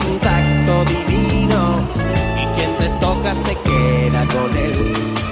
Un 0.00 0.18
tacto 0.20 0.84
divino. 0.84 1.88
Y 2.40 2.44
quien 2.54 2.76
te 2.78 2.88
toca 3.00 3.34
se 3.34 3.56
queda 3.64 4.26
con 4.26 4.56
él. 4.56 5.31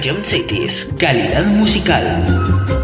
John 0.00 0.24
Cities, 0.24 0.86
calidad 0.98 1.44
musical. 1.46 2.79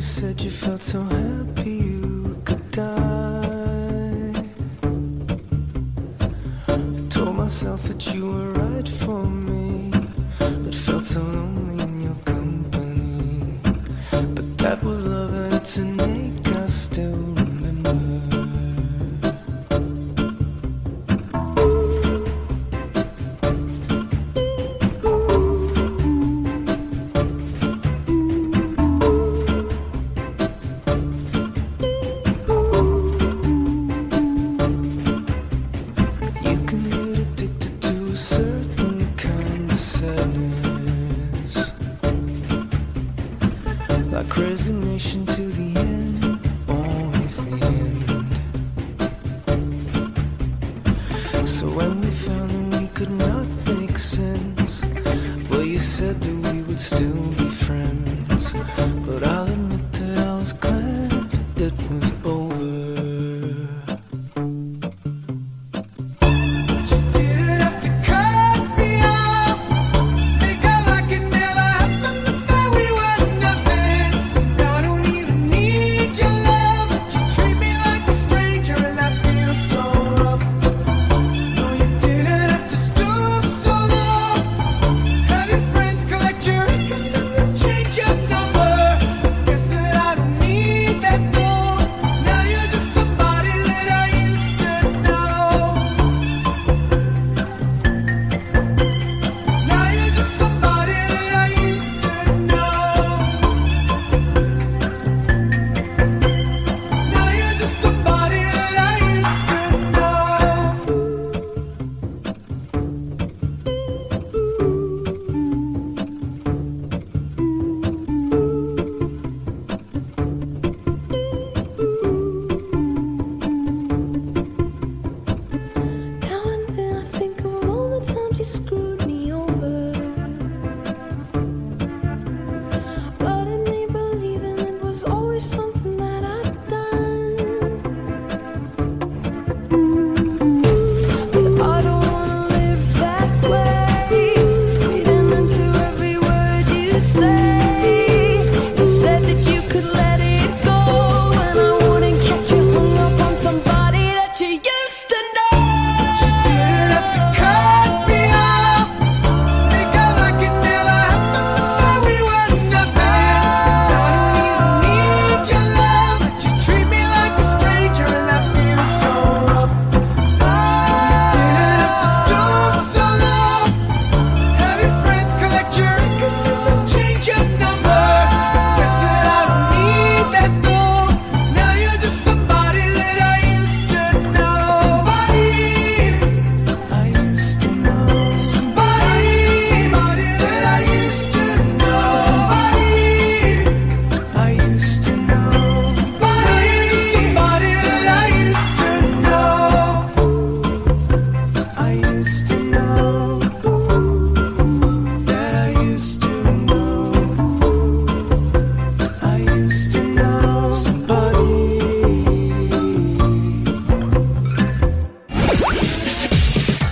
You 0.00 0.06
said 0.06 0.40
you 0.40 0.50
felt 0.50 0.82
so 0.82 1.02
happy 1.02 1.72
you 1.72 2.40
could 2.46 2.70
die. 2.70 4.44
I 6.68 7.06
told 7.10 7.36
myself 7.36 7.82
that 7.82 8.14
you 8.14 8.24
were 8.32 8.52
right 8.52 8.88
for 8.88 9.22
me, 9.26 9.92
but 10.38 10.74
felt 10.74 11.04
so. 11.04 11.39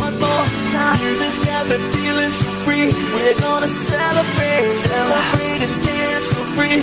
one 0.00 0.16
more 0.20 0.46
time. 0.72 0.98
Hear 0.98 1.14
this 1.14 1.38
gathered 1.44 1.84
feeling 1.94 2.30
so 2.30 2.48
free. 2.64 2.86
We're 3.14 3.38
gonna 3.38 3.66
celebrate, 3.66 4.70
celebrate 4.70 5.60
and 5.66 5.76
dance 5.84 6.26
so 6.32 6.42
free. 6.56 6.78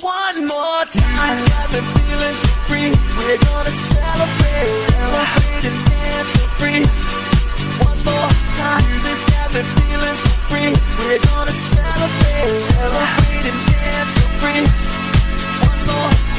One 0.00 0.46
more 0.46 0.84
time. 0.88 1.28
This 1.28 1.42
gathered 1.48 1.88
feeling 1.96 2.36
so 2.44 2.52
free. 2.68 2.90
We're 3.18 3.40
gonna 3.48 3.74
celebrate, 3.92 4.72
celebrate 4.88 5.64
and 5.70 5.78
dance 5.88 6.30
so 6.36 6.44
free. 6.60 6.82
One 7.88 8.00
more 8.08 8.30
time. 8.60 8.82
Hear 8.84 9.00
this 9.08 9.22
gathered 9.32 9.68
feeling 9.78 10.18
so 10.24 10.32
free. 10.48 10.70
We're 11.00 11.22
gonna 11.30 11.56
celebrate, 11.74 12.54
celebrate 12.70 13.46
and 13.50 13.60
dance 13.70 14.12
so 14.18 14.24
free. 14.40 14.62
One 15.68 15.80
more 15.88 16.29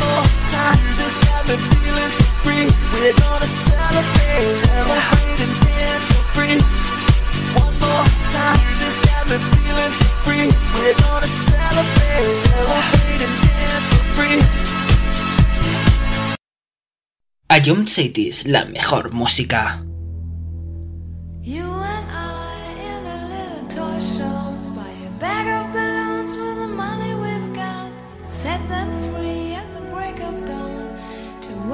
more 0.00 0.24
time. 0.54 0.78
This 0.98 1.16
got 1.26 1.42
me 1.48 1.56
feeling 1.56 2.12
so 2.18 2.26
free. 2.42 2.66
We're 2.92 3.16
gonna 3.18 3.46
celebrate, 3.46 4.48
celebrate 4.64 5.40
and 5.44 5.54
dance 5.64 6.10
free. 6.34 6.56
One 7.58 7.74
more 7.82 8.06
time. 8.34 8.60
Got 9.08 9.24
me 9.30 9.36
feeling 9.52 9.94
so 10.00 10.06
free. 10.24 10.48
We're 10.74 10.98
gonna 11.04 11.28
celebrate, 11.28 12.30
celebrate 12.46 13.22
and 13.26 13.36
dance 13.44 13.90
free. 14.16 14.40
La 18.44 18.64
mejor 18.64 19.12
música. 19.12 19.84
You 21.42 21.64
and 21.64 22.06
I 22.10 22.72
in 22.82 23.06
a. 23.06 23.18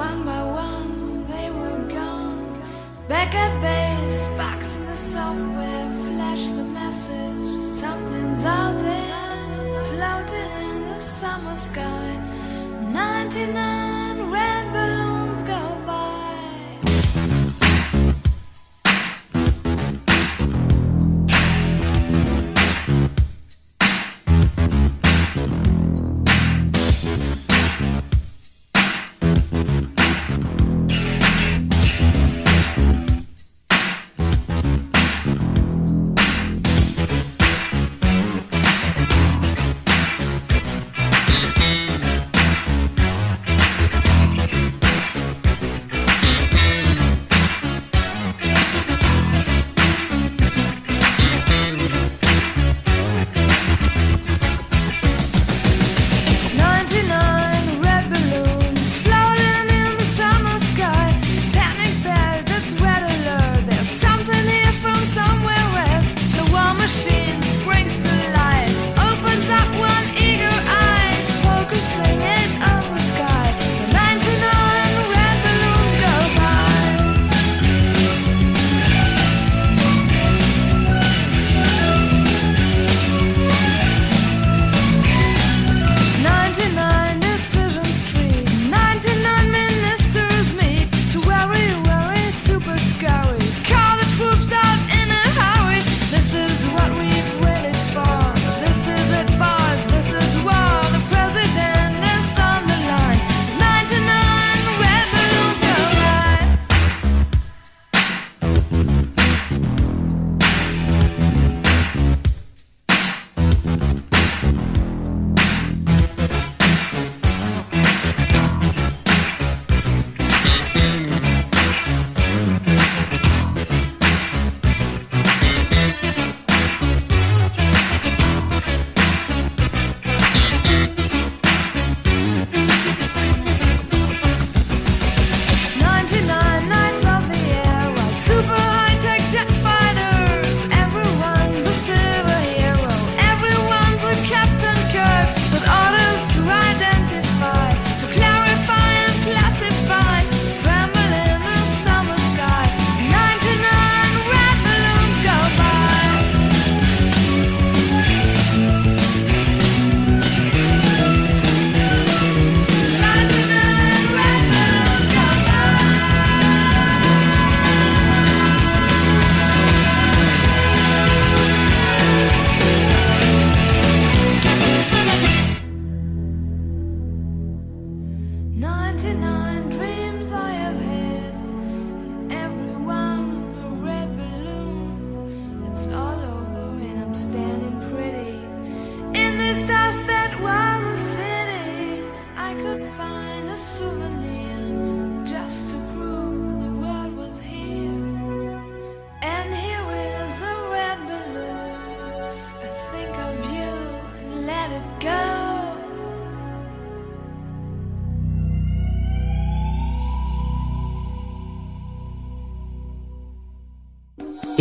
One 0.05 0.23
by 0.23 0.43
one 0.69 1.25
they 1.31 1.49
were 1.49 1.81
gone. 1.99 2.61
Back 3.07 3.33
at 3.33 3.53
base, 3.65 4.27
boxing 4.37 4.85
the 4.85 4.95
software, 4.95 5.89
flash 6.05 6.43
the 6.59 6.65
message. 6.81 7.47
Something's 7.81 8.45
out 8.45 8.77
there, 8.89 9.81
floating 9.89 10.51
in 10.69 10.77
the 10.91 10.99
summer 10.99 11.57
sky. 11.57 12.07
99 12.93 14.31
red 14.31 14.65
balloons. 14.73 15.04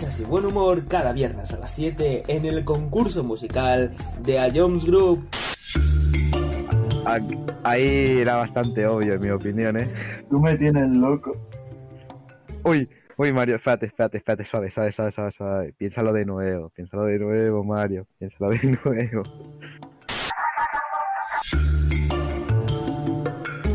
Risas 0.00 0.20
y 0.20 0.24
buen 0.24 0.46
humor 0.46 0.86
cada 0.86 1.12
viernes 1.12 1.52
a 1.52 1.58
las 1.58 1.74
7 1.74 2.22
en 2.28 2.46
el 2.46 2.64
concurso 2.64 3.22
musical 3.22 3.92
de 4.22 4.38
A 4.38 4.48
Jones 4.50 4.86
Group. 4.86 5.28
Ah, 7.04 7.18
Ahí 7.64 8.20
era 8.20 8.36
bastante 8.36 8.86
obvio, 8.86 9.14
en 9.14 9.20
mi 9.20 9.28
opinión, 9.28 9.76
¿eh? 9.76 9.92
Tú 10.30 10.40
me 10.40 10.56
tienes 10.56 10.96
loco. 10.96 11.32
Uy, 12.64 12.88
uy, 13.18 13.32
Mario, 13.32 13.56
espérate, 13.56 13.86
espérate, 13.86 14.16
espérate, 14.16 14.44
suave, 14.46 14.70
suave, 14.70 14.90
suave, 14.92 15.12
suave, 15.12 15.32
suave. 15.32 15.72
Piénsalo 15.74 16.14
de 16.14 16.24
nuevo, 16.24 16.70
piénsalo 16.70 17.04
de 17.04 17.18
nuevo, 17.18 17.62
Mario, 17.62 18.06
piénsalo 18.18 18.50
de 18.52 18.78
nuevo. 18.84 19.22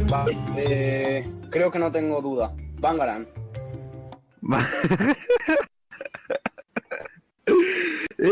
Vale, 0.10 0.38
eh, 0.58 1.30
creo 1.52 1.70
que 1.70 1.78
no 1.78 1.92
tengo 1.92 2.20
duda. 2.20 2.52
Bangaran. 2.80 3.28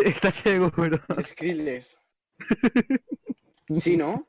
¿Estás 0.05 0.35
seguro? 0.35 0.99
Skrillex. 1.21 1.99
¿Sí, 3.71 3.95
no? 3.97 4.27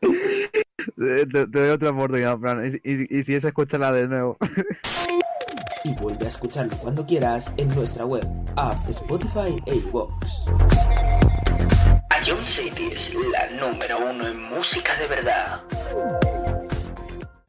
Te, 0.00 1.26
te- 1.26 1.46
te 1.46 1.58
doy 1.60 1.68
otra 1.70 1.90
oportunidad, 1.90 2.38
Fran. 2.38 2.64
Y, 2.82 2.90
y- 2.90 3.18
y 3.18 3.22
si 3.22 3.34
es, 3.34 3.44
escúchala 3.44 3.92
de 3.92 4.06
nuevo. 4.08 4.36
Y 5.84 5.94
vuelve 5.94 6.24
a 6.26 6.28
escucharlo 6.28 6.76
cuando 6.78 7.06
quieras 7.06 7.52
en 7.56 7.68
nuestra 7.74 8.04
web, 8.04 8.26
app, 8.56 8.88
Spotify 8.88 9.60
e 9.66 9.76
iVoox. 9.76 10.48
A 12.10 12.20
John 12.26 12.44
City 12.44 12.90
es 12.92 13.14
la 13.32 13.48
número 13.70 14.10
uno 14.10 14.26
en 14.28 14.42
música 14.42 14.96
de 14.98 15.06
verdad. 15.06 15.62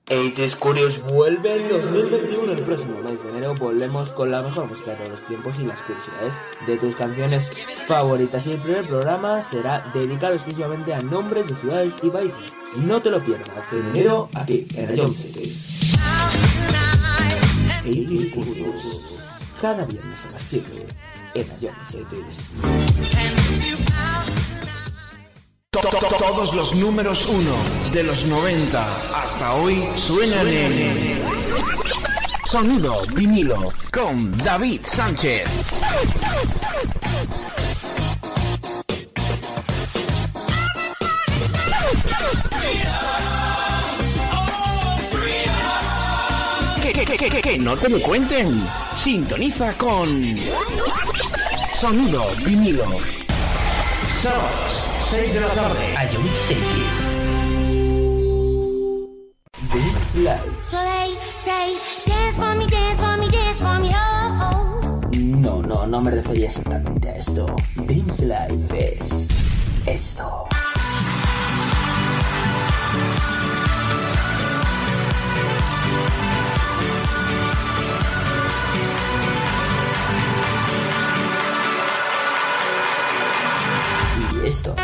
80's 0.10 0.56
Curious 0.56 1.02
vuelve 1.04 1.58
en 1.58 1.70
2021. 1.70 2.54
El 2.54 2.64
próximo 2.64 3.00
mes 3.02 3.24
de 3.24 3.30
enero 3.30 3.54
volvemos 3.56 4.12
con 4.12 4.32
la 4.32 4.42
mejor 4.42 4.68
música 4.68 4.92
de 4.92 4.98
todos 4.98 5.10
los 5.12 5.24
tiempos 5.24 5.60
y 5.60 5.64
las 5.64 5.80
curiosidades 5.82 6.34
de 6.66 6.78
tus 6.78 6.96
canciones 6.96 7.52
favoritas. 7.86 8.48
Y 8.48 8.54
el 8.54 8.58
primer 8.58 8.86
programa 8.86 9.42
será 9.44 9.92
dedicado 9.94 10.34
exclusivamente 10.34 10.94
a 10.94 11.02
nombres 11.02 11.48
de 11.48 11.56
ciudades 11.56 11.94
y 12.02 12.10
países. 12.10 12.40
No 12.78 13.02
te 13.02 13.12
lo 13.12 13.24
pierdas 13.24 13.72
en 13.72 13.88
enero 13.92 14.30
aquí 14.34 14.68
en 14.76 14.98
John 14.98 15.14
Cities. 15.14 15.96
80's 17.86 18.34
Curious. 18.34 19.20
Cada 19.62 19.86
viernes 19.86 20.26
a 20.26 20.32
las 20.32 20.42
7 20.42 20.88
en 21.36 21.48
John 21.62 21.76
Cities. 21.88 22.54
To- 25.72 25.82
to- 25.82 26.00
to- 26.00 26.16
Todos 26.18 26.56
los 26.56 26.74
números 26.74 27.28
uno 27.28 27.54
de 27.94 28.02
los 28.02 28.26
90 28.26 28.88
hasta 29.14 29.54
hoy 29.54 29.88
suenan 29.98 30.48
en 30.48 31.22
Sonido 32.52 33.04
vinilo 33.14 33.72
con 33.94 34.36
David 34.40 34.82
Sánchez. 34.84 35.48
Que, 46.82 47.06
que, 47.06 47.30
que, 47.30 47.42
que, 47.42 47.58
no 47.60 47.78
te 47.78 47.88
lo 47.90 48.02
cuenten. 48.02 48.68
Sintoniza 48.98 49.74
con 49.78 50.36
Sonido 51.80 52.26
vinilo. 52.44 52.86
Sábados, 54.22 54.89
6 55.10 55.34
de 55.34 55.40
la 55.42 55.48
tarde. 55.48 55.98
A 55.98 56.08
John 56.08 56.24
Cities. 56.48 57.16
This 59.74 60.16
Life. 60.18 60.64
So 60.64 60.78
they 60.78 61.16
say, 61.40 61.76
dance 62.06 62.36
for 62.36 62.54
me, 62.56 62.68
dance 62.68 63.00
for 63.00 63.18
me, 63.18 63.28
dance 63.30 63.58
for 63.58 63.80
me, 63.80 63.90
oh, 63.92 64.40
oh. 64.40 65.02
No, 65.18 65.62
no, 65.64 65.88
no 65.88 66.02
me 66.02 66.12
refería 66.12 66.46
exactamente 66.46 67.10
a 67.10 67.16
esto. 67.16 67.48
Dance 67.76 68.24
Life 68.24 68.98
es 69.02 69.30
esto. 69.88 70.48
Y 84.44 84.48
esto. 84.48 84.76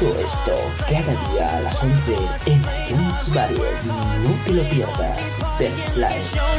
Todo 0.00 0.20
esto 0.20 0.52
cada 0.90 1.32
día 1.32 1.56
a 1.56 1.60
las 1.62 1.82
11 1.82 2.16
en 2.44 2.60
iTunes 2.60 3.34
Variety. 3.34 3.88
No 3.88 4.44
te 4.44 4.52
lo 4.52 4.62
pierdas. 4.64 5.38
Your 5.58 5.70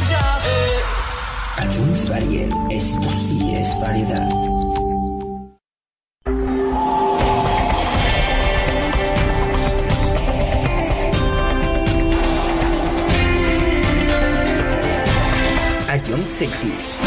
job. 0.10 1.64
iTunes 1.64 2.10
Variety. 2.10 2.56
Esto 2.72 3.08
sí 3.12 3.54
es 3.56 3.80
variedad. 3.80 4.28
A 15.88 16.00
John 16.04 16.24
Cities. 16.32 17.07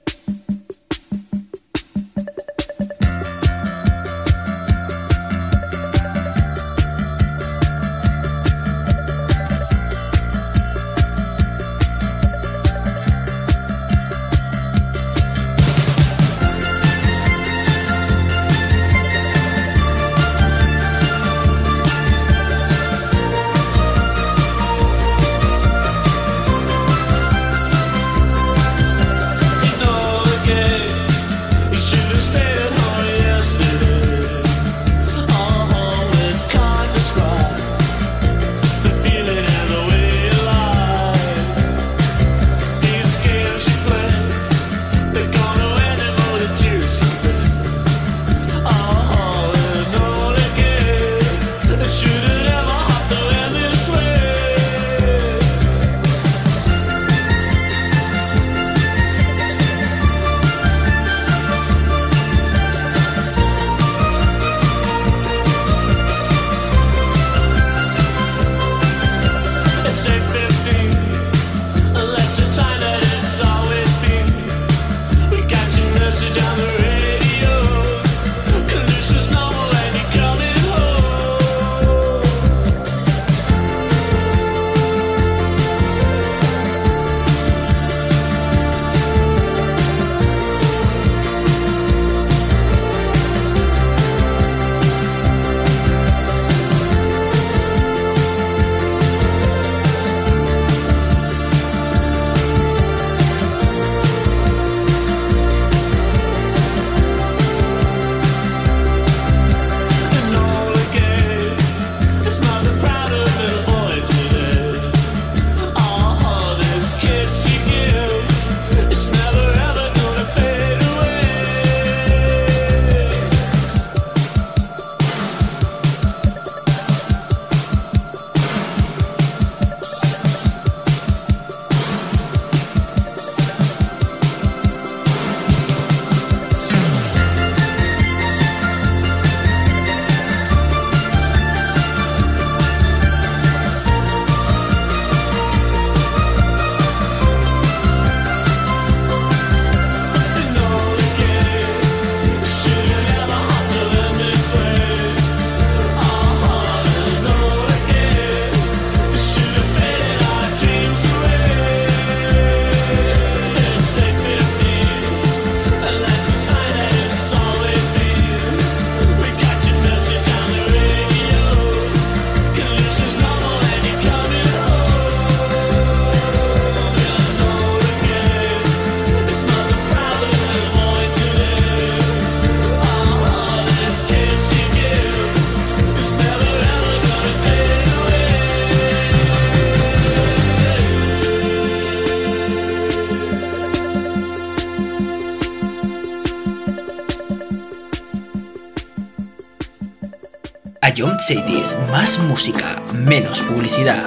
más 201.91 202.19
música, 202.19 202.81
menos 202.93 203.39
publicidad. 203.41 204.03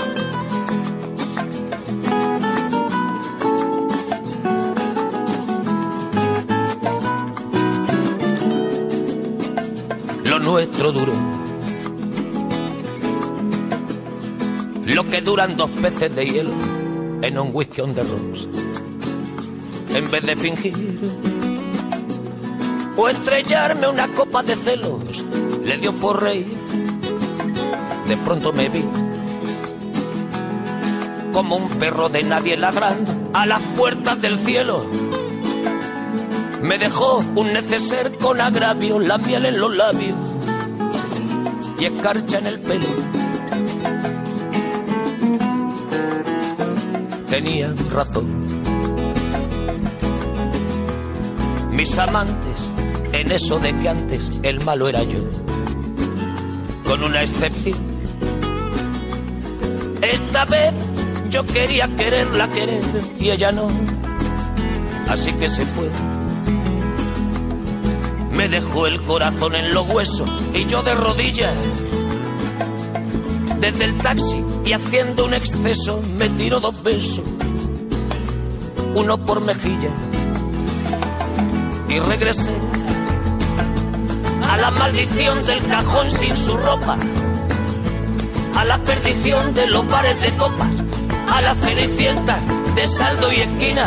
Lo 10.25 10.39
nuestro 10.39 10.93
duro. 10.93 11.13
Lo 14.85 15.07
que 15.07 15.23
duran 15.23 15.57
dos 15.57 15.71
peces 15.71 16.15
de 16.15 16.27
hielo 16.27 16.51
en 17.23 17.39
un 17.39 17.51
whisky 17.55 17.81
on 17.81 17.95
the 17.95 18.03
rocks. 18.03 18.49
En 19.95 20.11
vez 20.11 20.27
de 20.27 20.37
fingir 20.37 20.75
o 22.97 23.09
estrellarme 23.09 23.89
una 23.89 24.09
copa 24.09 24.43
de 24.43 24.57
celos, 24.57 25.25
le 25.65 25.79
dio 25.79 25.93
por 25.95 26.23
reír 26.23 26.54
de 28.09 28.17
pronto 28.19 28.53
me 28.53 28.69
vi 28.69 28.85
como 31.35 31.57
un 31.57 31.69
perro 31.69 32.09
de 32.09 32.23
nadie 32.23 32.57
ladrando 32.57 33.13
a 33.33 33.45
las 33.45 33.61
puertas 33.77 34.21
del 34.23 34.39
cielo. 34.39 34.87
Me 36.63 36.79
dejó 36.79 37.25
un 37.35 37.53
neceser 37.53 38.17
con 38.19 38.41
agravio, 38.41 39.01
la 39.01 39.19
miel 39.19 39.45
en 39.47 39.59
los 39.59 39.77
labios 39.77 40.17
y 41.79 41.85
escarcha 41.87 42.39
en 42.39 42.47
el 42.47 42.61
pelo. 42.61 42.87
Tenía 47.29 47.75
razón. 47.91 48.27
Mis 51.73 51.99
amantes 51.99 52.71
en 53.13 53.33
eso 53.33 53.59
de 53.59 53.77
que 53.77 53.89
antes 53.89 54.31
el 54.45 54.65
malo 54.65 54.89
era 54.89 55.03
yo. 55.03 55.19
Con 56.85 57.03
una 57.03 57.23
excepción. 57.23 57.94
Esta 60.13 60.45
vez 60.45 60.73
yo 61.31 61.45
quería 61.47 61.89
quererla 61.97 62.49
querer 62.49 62.83
y 63.19 63.31
ella 63.31 63.53
no. 63.53 63.69
Así 65.09 65.33
que 65.33 65.49
se 65.49 65.65
fue. 65.65 65.89
Me 68.33 68.49
dejó 68.49 68.87
el 68.87 69.01
corazón 69.03 69.55
en 69.55 69.73
los 69.73 69.89
huesos 69.89 70.29
y 70.53 70.67
yo 70.67 70.83
de 70.83 70.95
rodillas. 70.95 71.55
Desde 73.61 73.85
el 73.85 73.95
taxi 73.99 74.45
y 74.65 74.73
haciendo 74.73 75.25
un 75.25 75.35
exceso 75.35 76.03
me 76.17 76.29
tiró 76.29 76.61
dos 76.61 76.83
besos. 76.83 77.25
Uno 78.95 79.17
por 79.25 79.41
mejilla. 79.41 79.91
Y 81.89 81.99
regresé 82.01 82.53
a 84.51 84.57
la 84.57 84.71
maldición 84.71 85.45
del 85.45 85.65
cajón 85.67 86.11
sin 86.11 86.37
su 86.37 86.57
ropa, 86.57 86.97
a 88.57 88.65
la 88.65 88.79
perdición 88.79 89.55
de 89.55 89.67
los 89.67 89.87
bares 89.89 90.21
de 90.21 90.31
copas, 90.37 90.69
a 91.29 91.41
la 91.41 91.55
cenicienta 91.55 92.39
de 92.75 92.87
saldo 92.87 93.33
y 93.33 93.37
esquina. 93.37 93.87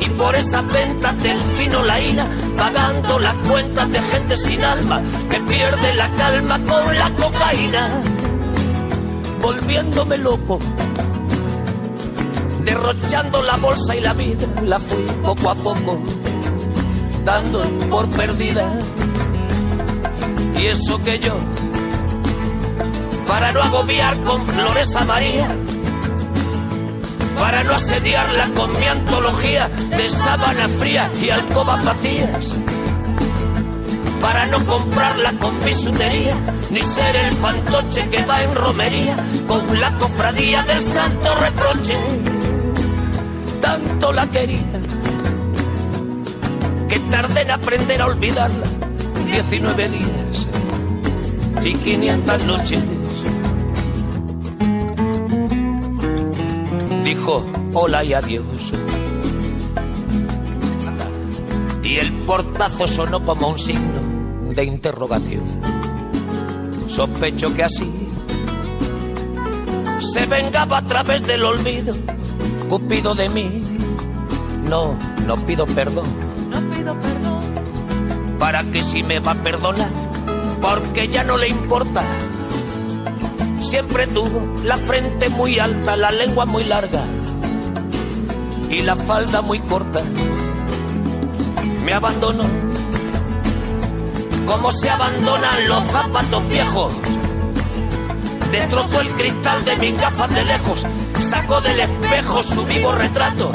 Y 0.00 0.08
por 0.10 0.34
esas 0.34 0.66
ventas 0.72 1.22
del 1.22 1.40
fino 1.40 1.82
laína, 1.82 2.26
pagando 2.56 3.18
las 3.18 3.34
cuentas 3.48 3.90
de 3.90 4.00
gente 4.00 4.36
sin 4.36 4.62
alma 4.62 5.02
que 5.30 5.40
pierde 5.40 5.94
la 5.94 6.08
calma 6.14 6.58
con 6.64 6.98
la 6.98 7.10
cocaína, 7.10 7.88
volviéndome 9.40 10.18
loco. 10.18 10.58
Derrochando 12.64 13.42
la 13.42 13.56
bolsa 13.56 13.94
y 13.94 14.00
la 14.00 14.12
vida, 14.12 14.46
la 14.64 14.78
fui 14.78 15.04
poco 15.22 15.50
a 15.50 15.54
poco 15.54 16.00
dando 17.26 17.60
por 17.90 18.08
perdida. 18.10 18.72
Y 20.58 20.66
eso 20.66 21.02
que 21.02 21.18
yo, 21.18 21.36
para 23.26 23.52
no 23.52 23.62
agobiar 23.62 24.22
con 24.22 24.44
flores 24.46 24.94
a 24.96 25.04
María, 25.04 25.48
para 27.38 27.64
no 27.64 27.74
asediarla 27.74 28.48
con 28.54 28.78
mi 28.78 28.86
antología 28.86 29.68
de 29.68 30.08
sábana 30.08 30.68
fría 30.68 31.10
y 31.20 31.30
alcobas 31.30 31.84
vacías, 31.84 32.54
para 34.20 34.46
no 34.46 34.64
comprarla 34.64 35.32
con 35.32 35.58
bisutería, 35.64 36.36
ni 36.70 36.82
ser 36.82 37.16
el 37.16 37.32
fantoche 37.32 38.08
que 38.10 38.24
va 38.24 38.42
en 38.42 38.54
romería 38.54 39.16
con 39.46 39.80
la 39.80 39.96
cofradía 39.98 40.62
del 40.62 40.82
santo 40.82 41.34
reproche. 41.36 41.96
Tanto 43.60 44.12
la 44.12 44.26
quería 44.26 44.80
que 46.88 46.98
tardé 47.10 47.42
en 47.42 47.50
aprender 47.50 48.02
a 48.02 48.06
olvidarla. 48.06 48.66
19 49.26 49.88
días 49.88 50.46
y 51.64 51.74
500 51.74 52.44
noches. 52.44 52.95
Hola 57.78 58.02
y 58.02 58.14
adiós. 58.14 58.72
Y 61.82 61.96
el 61.96 62.10
portazo 62.24 62.88
sonó 62.88 63.22
como 63.22 63.50
un 63.50 63.58
signo 63.58 64.00
de 64.54 64.64
interrogación. 64.64 65.44
Sospecho 66.88 67.54
que 67.54 67.64
así 67.64 67.92
se 69.98 70.24
vengaba 70.24 70.78
a 70.78 70.82
través 70.86 71.26
del 71.26 71.44
olvido. 71.44 71.94
Cupido 72.70 73.14
de 73.14 73.28
mí. 73.28 73.62
No, 74.70 74.94
no 75.26 75.36
pido 75.44 75.66
perdón 75.66 76.06
no 76.50 76.60
pido 76.70 76.94
perdón. 76.94 78.38
para 78.38 78.64
que 78.64 78.82
si 78.82 79.02
me 79.02 79.20
va 79.20 79.32
a 79.32 79.42
perdonar, 79.42 79.90
porque 80.62 81.08
ya 81.08 81.24
no 81.24 81.36
le 81.36 81.48
importa. 81.48 82.02
Siempre 83.60 84.06
tuvo 84.06 84.64
la 84.64 84.76
frente 84.76 85.28
muy 85.28 85.58
alta, 85.58 85.96
la 85.96 86.10
lengua 86.10 86.46
muy 86.46 86.64
larga 86.64 87.04
y 88.70 88.82
la 88.82 88.96
falda 88.96 89.42
muy 89.42 89.60
corta. 89.60 90.02
Me 91.84 91.92
abandonó 91.92 92.44
como 94.46 94.70
se 94.70 94.88
abandonan 94.88 95.68
los 95.68 95.84
zapatos 95.84 96.48
viejos. 96.48 96.92
Destrozó 98.52 99.00
el 99.00 99.08
cristal 99.08 99.64
de 99.64 99.76
mis 99.76 100.00
gafas 100.00 100.32
de 100.32 100.44
lejos, 100.44 100.86
sacó 101.18 101.60
del 101.60 101.80
espejo 101.80 102.42
su 102.42 102.64
vivo 102.64 102.92
retrato. 102.92 103.50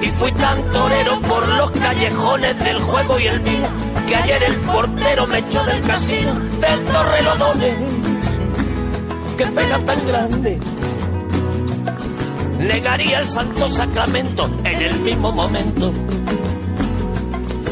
Y 0.00 0.06
fui 0.06 0.32
tan 0.32 0.62
torero 0.70 1.20
por 1.20 1.46
los 1.48 1.70
callejones 1.72 2.58
del 2.60 2.80
juego 2.80 3.18
y 3.18 3.26
el 3.26 3.40
vino 3.40 3.68
que 4.06 4.16
ayer 4.16 4.42
el 4.44 4.56
portero 4.60 5.26
me 5.26 5.38
echó 5.38 5.64
del 5.64 5.80
casino 5.82 6.34
del 6.34 6.84
Torrelodones. 6.84 7.76
Qué 9.36 9.46
pena 9.46 9.78
tan 9.80 10.06
grande. 10.06 10.60
Negaría 12.60 13.20
el 13.20 13.26
santo 13.26 13.66
sacramento 13.66 14.50
en 14.64 14.82
el 14.82 15.00
mismo 15.00 15.32
momento 15.32 15.92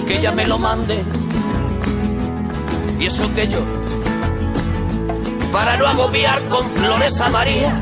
que 0.07 0.17
ella 0.17 0.33
me 0.33 0.47
lo 0.47 0.59
mande. 0.59 1.05
Y 2.99 3.05
eso 3.05 3.33
que 3.35 3.47
yo, 3.49 3.59
para 5.53 5.77
no 5.77 5.87
agobiar 5.87 6.43
con 6.49 6.69
flores 6.71 7.21
a 7.21 7.29
María, 7.29 7.79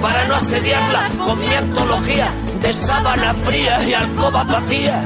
para 0.00 0.24
no 0.26 0.36
asediarla 0.36 1.08
con 1.24 1.40
mi 1.40 1.52
antología 1.52 2.32
de 2.62 2.72
sábana 2.72 3.34
fría 3.34 3.82
y 3.84 3.94
alcoba 3.94 4.44
vacía, 4.44 5.02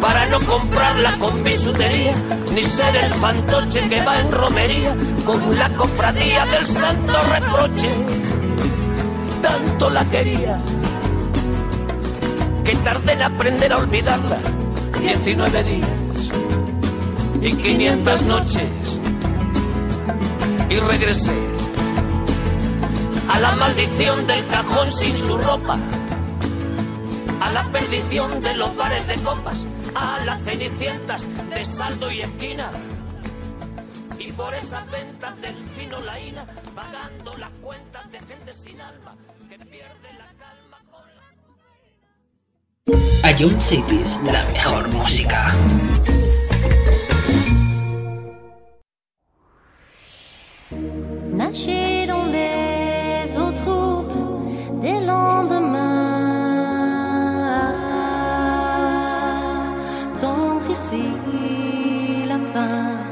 para 0.00 0.26
no 0.26 0.40
comprarla 0.40 1.16
con 1.18 1.44
bisutería, 1.44 2.14
ni 2.52 2.64
ser 2.64 2.96
el 2.96 3.10
fantoche 3.12 3.88
que 3.88 4.02
va 4.02 4.18
en 4.18 4.32
romería 4.32 4.96
con 5.24 5.58
la 5.58 5.68
cofradía 5.70 6.46
del 6.46 6.66
santo 6.66 7.12
reproche. 7.30 7.90
Tanto 9.40 9.90
la 9.90 10.04
quería 10.06 10.58
que 12.64 12.76
tardé 12.76 13.12
en 13.12 13.22
aprender 13.22 13.72
a 13.72 13.78
olvidarla. 13.78 14.38
19 15.00 15.64
días 15.64 15.88
y 17.40 17.52
500 17.52 18.22
noches 18.22 19.00
y 20.70 20.76
regresé 20.78 21.34
a 23.28 23.40
la 23.40 23.52
maldición 23.52 24.26
del 24.28 24.46
cajón 24.46 24.92
sin 24.92 25.16
su 25.16 25.36
ropa, 25.36 25.76
a 27.40 27.52
la 27.52 27.64
perdición 27.64 28.40
de 28.40 28.54
los 28.54 28.76
bares 28.76 29.06
de 29.08 29.14
copas, 29.16 29.66
a 29.94 30.24
las 30.24 30.40
cenicientas 30.44 31.26
de 31.50 31.64
saldo 31.64 32.10
y 32.12 32.22
esquina. 32.22 32.70
Por 34.42 34.54
esas 34.54 34.90
ventas 34.90 35.40
del 35.40 35.54
fino 35.66 36.00
laína, 36.00 36.44
pagando 36.74 37.32
las 37.38 37.52
cuentas 37.62 38.10
de 38.10 38.18
gente 38.18 38.52
sin 38.52 38.80
alma 38.80 39.14
que 39.48 39.56
pierde 39.56 40.12
la 40.18 40.26
calma 40.36 40.78
con 40.90 41.02
la... 43.22 43.30
Ion 43.38 43.62
Cities, 43.62 44.18
la 44.24 44.44
mejor 44.52 44.88
música. 44.88 45.52
Nager 51.30 52.08
dans 52.08 52.26
les 52.26 53.36
eaux 53.36 53.52
troubles 53.62 54.80
des 54.80 55.00
lendemains. 55.02 55.72
Tendre 60.20 60.66
d'ici 60.66 62.26
la 62.26 62.38
fin. 62.52 63.11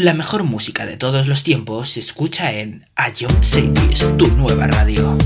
La 0.00 0.14
mejor 0.14 0.44
música 0.44 0.86
de 0.86 0.96
todos 0.96 1.26
los 1.26 1.42
tiempos 1.42 1.90
se 1.90 2.00
escucha 2.00 2.52
en 2.52 2.86
A 2.96 3.12
Young 3.12 3.44
Cities, 3.44 4.08
tu 4.16 4.28
nueva 4.28 4.66
radio. 4.66 5.18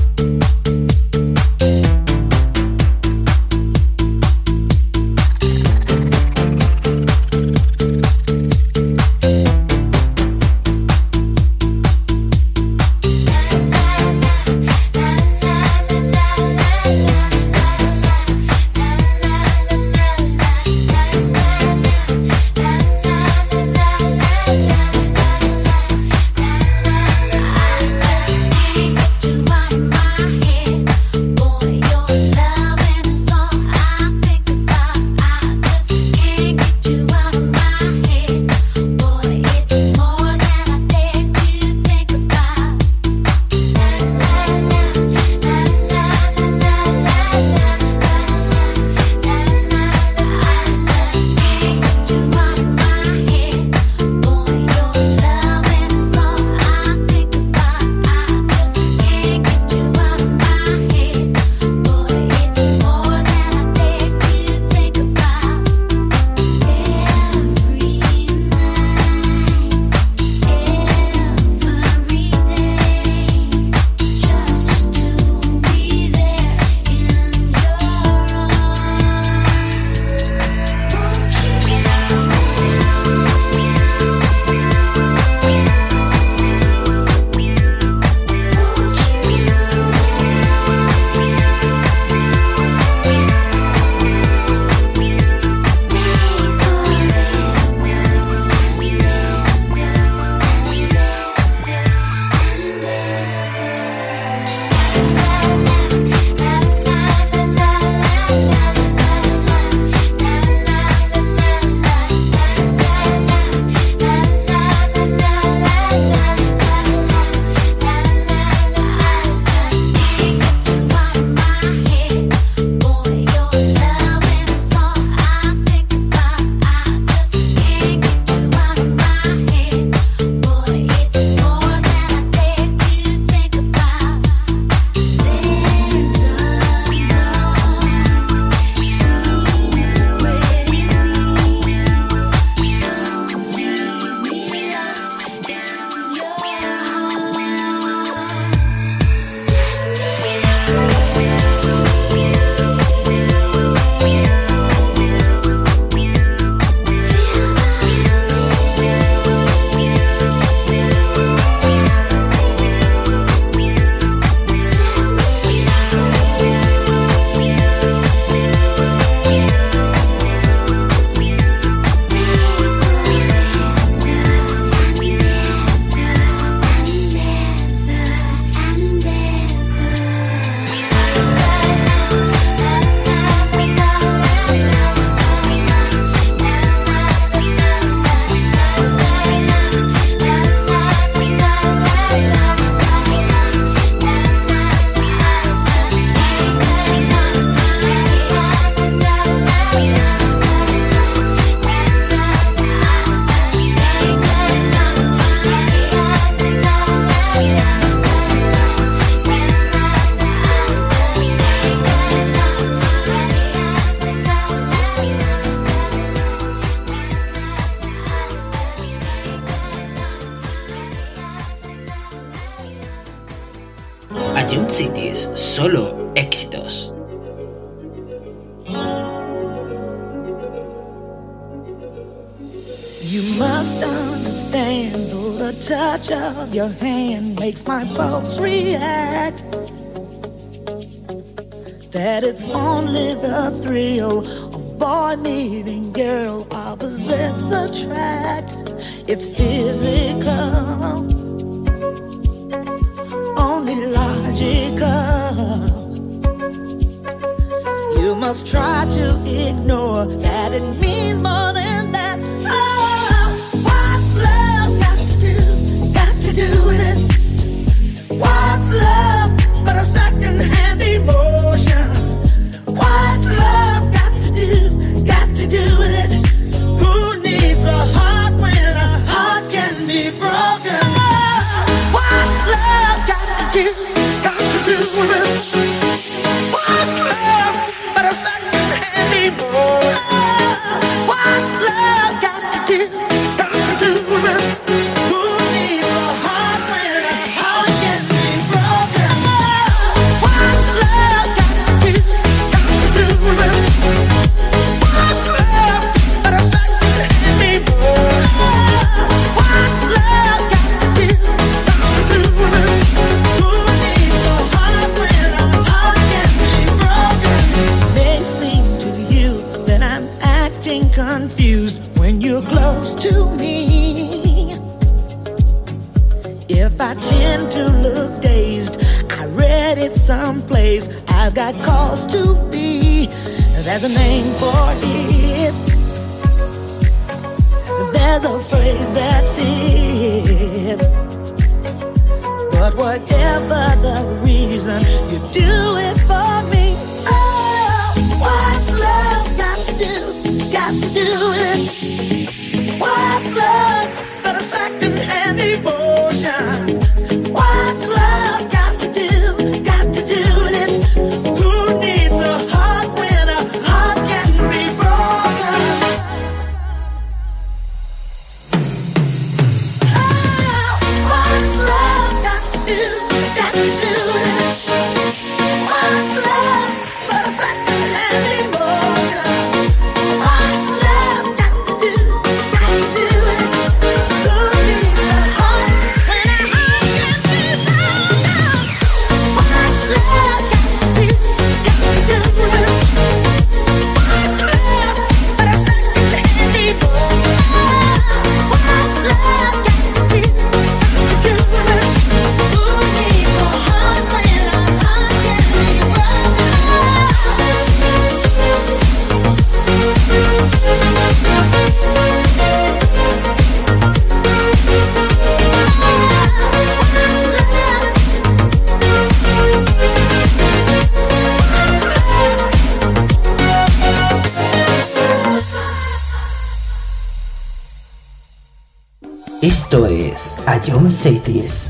Esto 429.74 429.86
es 429.88 430.38
A 430.46 430.60
John 430.60 430.88
Cities. 430.88 431.68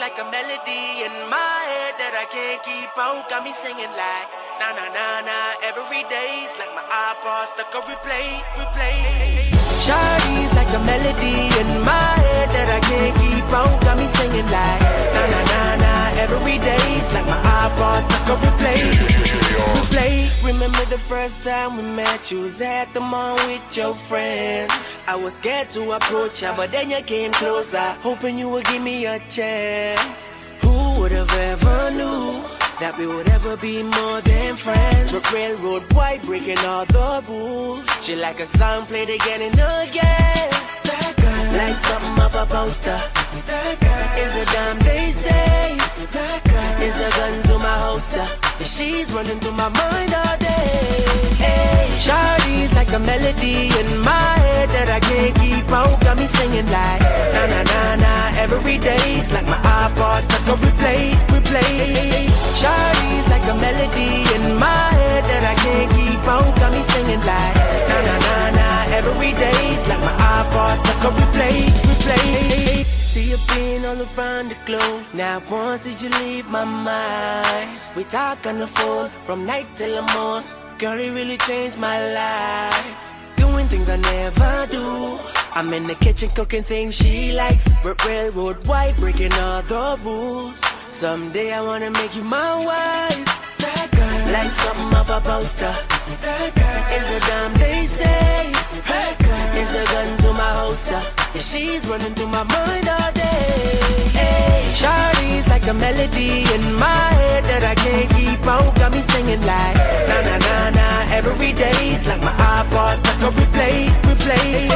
Like 0.00 0.18
a 0.18 0.24
melody 0.30 1.06
in 1.06 1.14
my 1.30 1.62
head 1.72 1.94
that 1.94 2.14
I 2.18 2.26
can't 2.26 2.58
singing 3.54 3.94
like 3.94 4.28
na 4.58 4.74
na 4.74 4.90
na 4.90 5.22
na 5.22 5.38
every 5.62 6.02
day's 6.10 6.50
like 6.58 6.74
my 6.74 6.82
iPod 6.82 7.46
stuck 7.46 7.70
on 7.70 7.82
replay, 7.86 8.42
replay. 8.58 8.71
First 21.22 21.42
time 21.44 21.76
we 21.76 21.84
met? 21.94 22.32
You 22.32 22.40
was 22.40 22.60
at 22.60 22.92
the 22.94 23.00
mall 23.00 23.36
with 23.46 23.76
your 23.76 23.94
friend. 23.94 24.68
I 25.06 25.14
was 25.14 25.34
scared 25.36 25.70
to 25.70 25.92
approach 25.92 26.40
her, 26.40 26.52
but 26.56 26.72
then 26.72 26.90
you 26.90 27.00
came 27.02 27.30
closer, 27.30 27.86
hoping 28.06 28.36
you 28.40 28.48
would 28.50 28.64
give 28.64 28.82
me 28.82 29.06
a 29.06 29.20
chance. 29.36 30.34
Who 30.62 30.76
would 30.98 31.12
have 31.12 31.32
ever 31.52 31.78
knew 31.92 32.42
that 32.80 32.94
we 32.98 33.06
would 33.06 33.28
ever 33.28 33.56
be 33.56 33.84
more 33.84 34.20
than 34.22 34.56
friends? 34.56 35.12
But 35.12 35.24
railroad 35.32 35.84
white 35.94 36.22
breaking 36.24 36.58
all 36.70 36.86
the 36.86 37.24
rules. 37.28 37.86
She 38.04 38.16
like 38.16 38.40
a 38.40 38.46
song 38.46 38.84
played 38.86 39.10
again 39.18 39.42
and 39.48 39.58
again. 39.84 40.50
That 40.90 41.12
girl, 41.22 41.46
like 41.60 41.78
something 41.88 42.18
off 42.24 42.34
a 42.42 42.46
poster. 42.54 43.00
That 43.50 43.74
girl 43.84 44.10
is 44.24 44.32
a 44.42 44.44
damn 44.54 44.78
they 44.88 45.10
say. 45.24 45.78
That 46.18 46.40
girl 46.50 46.74
is 46.88 46.96
a 47.06 47.10
gun 47.18 47.34
to 47.48 47.54
my 47.66 47.76
holster. 47.86 48.41
She's 48.64 49.12
running 49.12 49.40
through 49.40 49.58
my 49.58 49.68
mind 49.68 50.14
all 50.14 50.36
day. 50.38 51.02
Hey, 51.42 51.82
Shawty's 51.98 52.72
like 52.74 52.92
a 52.92 53.00
melody 53.00 53.66
in 53.74 53.98
my 53.98 54.38
head 54.38 54.68
that 54.70 54.88
I 54.88 55.00
can't 55.02 55.34
keep 55.34 55.66
out. 55.74 56.00
Got 56.00 56.16
me 56.16 56.26
singing 56.26 56.66
like 56.70 57.02
na 57.34 57.42
na 57.50 57.60
na 57.66 57.80
na 57.98 58.12
every 58.38 58.78
day's 58.78 59.32
like 59.32 59.46
my 59.46 59.58
iPod 59.66 60.22
stuck 60.22 60.46
on 60.46 60.58
replay, 60.62 61.10
replay. 61.34 62.30
Shawty's 62.54 63.26
like 63.34 63.46
a 63.50 63.54
melody 63.58 64.30
in 64.30 64.54
my 64.54 64.86
head 64.94 65.24
that 65.26 65.42
I 65.42 65.54
can't 65.58 65.90
keep 65.98 66.22
out. 66.30 66.54
Got 66.62 66.70
me 66.70 66.82
singing 66.86 67.22
like 67.26 67.56
na 67.90 67.98
na 67.98 68.14
na 68.26 68.36
na 68.58 68.68
every 68.94 69.32
day's 69.34 69.82
like 69.90 70.00
my 70.06 70.14
iPod 70.38 70.76
stuck 70.78 71.10
on 71.10 71.12
replay, 71.18 71.66
replay. 71.90 73.01
See 73.12 73.28
you 73.28 73.36
being 73.52 73.84
all 73.84 74.00
around 74.00 74.48
the 74.48 74.56
globe. 74.64 75.04
Now 75.12 75.42
once 75.50 75.84
did 75.84 76.00
you 76.00 76.08
leave 76.24 76.48
my 76.48 76.64
mind? 76.64 77.78
We 77.94 78.04
talk 78.04 78.46
on 78.46 78.58
the 78.58 78.66
phone 78.66 79.10
from 79.26 79.44
night 79.44 79.66
till 79.74 79.94
the 79.96 80.12
morn. 80.14 80.44
Girl, 80.78 80.98
it 80.98 81.12
really 81.12 81.36
changed 81.36 81.76
my 81.76 81.98
life. 82.14 82.96
Doing 83.36 83.66
things 83.66 83.90
I 83.90 83.96
never 83.96 84.66
do. 84.70 85.18
I'm 85.54 85.74
in 85.74 85.86
the 85.86 85.94
kitchen 85.96 86.30
cooking 86.30 86.62
things 86.62 86.94
she 86.94 87.32
likes. 87.32 87.68
Railroad 87.84 88.66
white, 88.66 88.94
breaking 88.96 89.34
all 89.34 89.60
the 89.60 90.00
rules. 90.02 90.56
Someday 90.90 91.52
I 91.52 91.60
wanna 91.60 91.90
make 91.90 92.16
you 92.16 92.24
my 92.24 92.64
wife. 92.64 93.24
That 93.58 93.88
girl, 93.92 94.32
like 94.32 94.52
something 94.62 94.96
off 94.96 95.10
a 95.10 95.20
poster. 95.20 95.74
That 96.24 96.50
girl 96.56 96.82
is 96.96 97.06
a 97.12 97.20
damn 97.28 97.52
they 97.60 97.84
say. 97.84 98.51
Is 99.62 99.74
a 99.78 99.84
gun 99.94 100.18
to 100.26 100.32
my 100.32 100.52
holster. 100.58 101.00
And 101.34 101.40
she's 101.40 101.86
running 101.86 102.12
through 102.18 102.34
my 102.34 102.42
mind 102.42 102.88
all 102.90 103.12
day. 103.14 103.78
Hey, 104.10 104.58
Shawty's 104.74 105.46
like 105.46 105.62
a 105.70 105.74
melody 105.74 106.42
in 106.50 106.64
my 106.82 107.06
head 107.14 107.44
that 107.46 107.62
I 107.62 107.78
can't 107.78 108.10
keep 108.10 108.42
out. 108.42 108.74
Got 108.74 108.90
me 108.90 108.98
singing 108.98 109.38
like 109.46 109.78
na 110.10 110.18
na 110.26 110.34
na 110.42 110.56
na 110.74 110.86
every 111.14 111.54
day's 111.54 112.02
like 112.10 112.18
my 112.26 112.34
iPod 112.58 112.98
stuck 112.98 113.22
on 113.22 113.38
replay, 113.38 113.86
replay. 114.02 114.66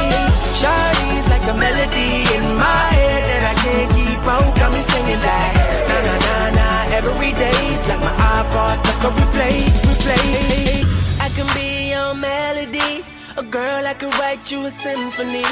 Shawty's 0.55 1.27
like 1.35 1.43
a 1.51 1.55
melody 1.59 2.23
in 2.39 2.45
my 2.55 2.87
head 2.95 3.23
that 3.27 3.43
I 3.43 3.55
can't 3.59 3.91
keep 3.91 4.23
out. 4.23 4.47
Got 4.55 4.71
me 4.71 4.79
singing 4.87 5.19
like 5.19 5.55
na 5.91 5.97
na 6.07 6.15
na 6.15 6.35
na 6.55 6.67
every 6.95 7.35
day's 7.35 7.83
like 7.91 7.99
my 7.99 8.15
iPod 8.39 8.79
stuck 8.79 9.03
on 9.03 9.13
replay, 9.19 9.67
replay. 9.83 10.87
I 11.19 11.27
can 11.35 11.47
be 11.51 11.91
your 11.91 12.15
melody. 12.15 13.03
A 13.37 13.43
girl 13.43 13.85
I 13.85 13.93
could 13.93 14.13
write 14.17 14.51
you 14.51 14.65
a 14.65 14.69
symphony, 14.71 15.45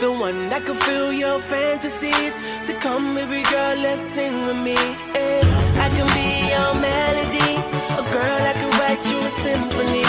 the 0.00 0.10
one 0.12 0.48
that 0.50 0.62
could 0.64 0.76
fill 0.76 1.12
your 1.12 1.40
fantasies. 1.40 2.34
So 2.66 2.72
come, 2.78 3.14
baby 3.14 3.42
girl, 3.50 3.76
let's 3.82 4.00
sing 4.00 4.46
with 4.46 4.58
me. 4.62 4.76
eh. 5.18 5.42
I 5.84 5.88
can 5.96 6.06
be 6.14 6.28
your 6.54 6.72
melody. 6.78 7.52
A 7.98 8.04
girl 8.14 8.42
I 8.50 8.54
could 8.60 8.74
write 8.78 9.02
you 9.10 9.18
a 9.18 9.32
symphony, 9.46 10.06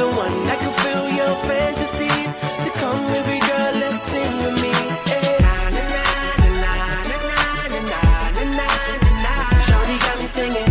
the 0.00 0.08
one 0.24 0.36
that 0.48 0.58
could 0.60 0.76
fill 0.84 1.06
your 1.20 1.34
fantasies. 1.48 2.30
So 2.62 2.68
come, 2.80 3.00
baby 3.12 3.38
girl, 3.48 3.72
let's 3.82 4.00
sing 4.12 4.32
with 4.44 4.56
me. 4.62 4.74
Shawty 9.66 9.96
got 10.04 10.18
me 10.20 10.26
singing. 10.26 10.68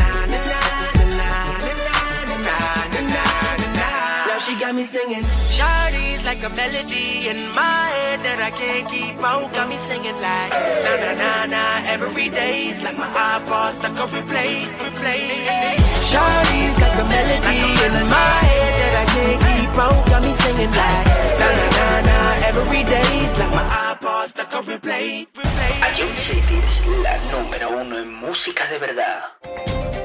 Now 4.28 4.38
she 4.40 4.54
got 4.60 4.76
me 4.76 4.84
singing. 4.84 5.24
Shawty's 5.56 5.83
like 6.34 6.52
a 6.52 6.56
melody 6.56 7.30
in 7.30 7.38
my 7.54 7.86
head 7.94 8.20
that 8.26 8.40
I 8.42 8.50
can't 8.50 8.90
keep 8.90 9.22
out. 9.22 9.54
Got 9.54 9.70
me 9.70 9.78
singing 9.78 10.18
like 10.18 10.50
na 10.82 10.94
na 10.98 11.12
na 11.22 11.32
na 11.46 11.64
every 11.94 12.30
day's 12.30 12.82
like 12.82 12.98
my 12.98 13.06
iPod 13.06 13.70
stuck 13.78 13.94
on 14.02 14.10
replay, 14.10 14.66
replay. 14.82 15.78
Shawty's 16.10 16.78
like 16.82 16.98
a 16.98 17.06
melody 17.06 17.62
in 17.86 17.94
my 18.10 18.38
head 18.50 18.72
that 18.82 18.94
I 18.98 19.06
can't 19.14 19.40
keep 19.46 19.74
out. 19.78 20.02
Got 20.10 20.22
me 20.26 20.34
singing 20.42 20.74
like 20.74 21.06
na 21.38 21.48
na 21.54 21.66
na 21.78 21.88
na 22.10 22.18
every 22.50 22.82
day's 22.82 23.34
like 23.38 23.54
my 23.54 23.66
iPod 23.94 24.26
stuck 24.34 24.54
on 24.58 24.66
replay, 24.66 25.28
replay. 25.38 25.74
John 25.94 26.14
Cities, 26.26 26.76
la 27.06 27.14
número 27.30 27.70
uno 27.78 28.00
en 28.00 28.10
música 28.10 28.66
de 28.72 28.80
verdad. 28.80 30.03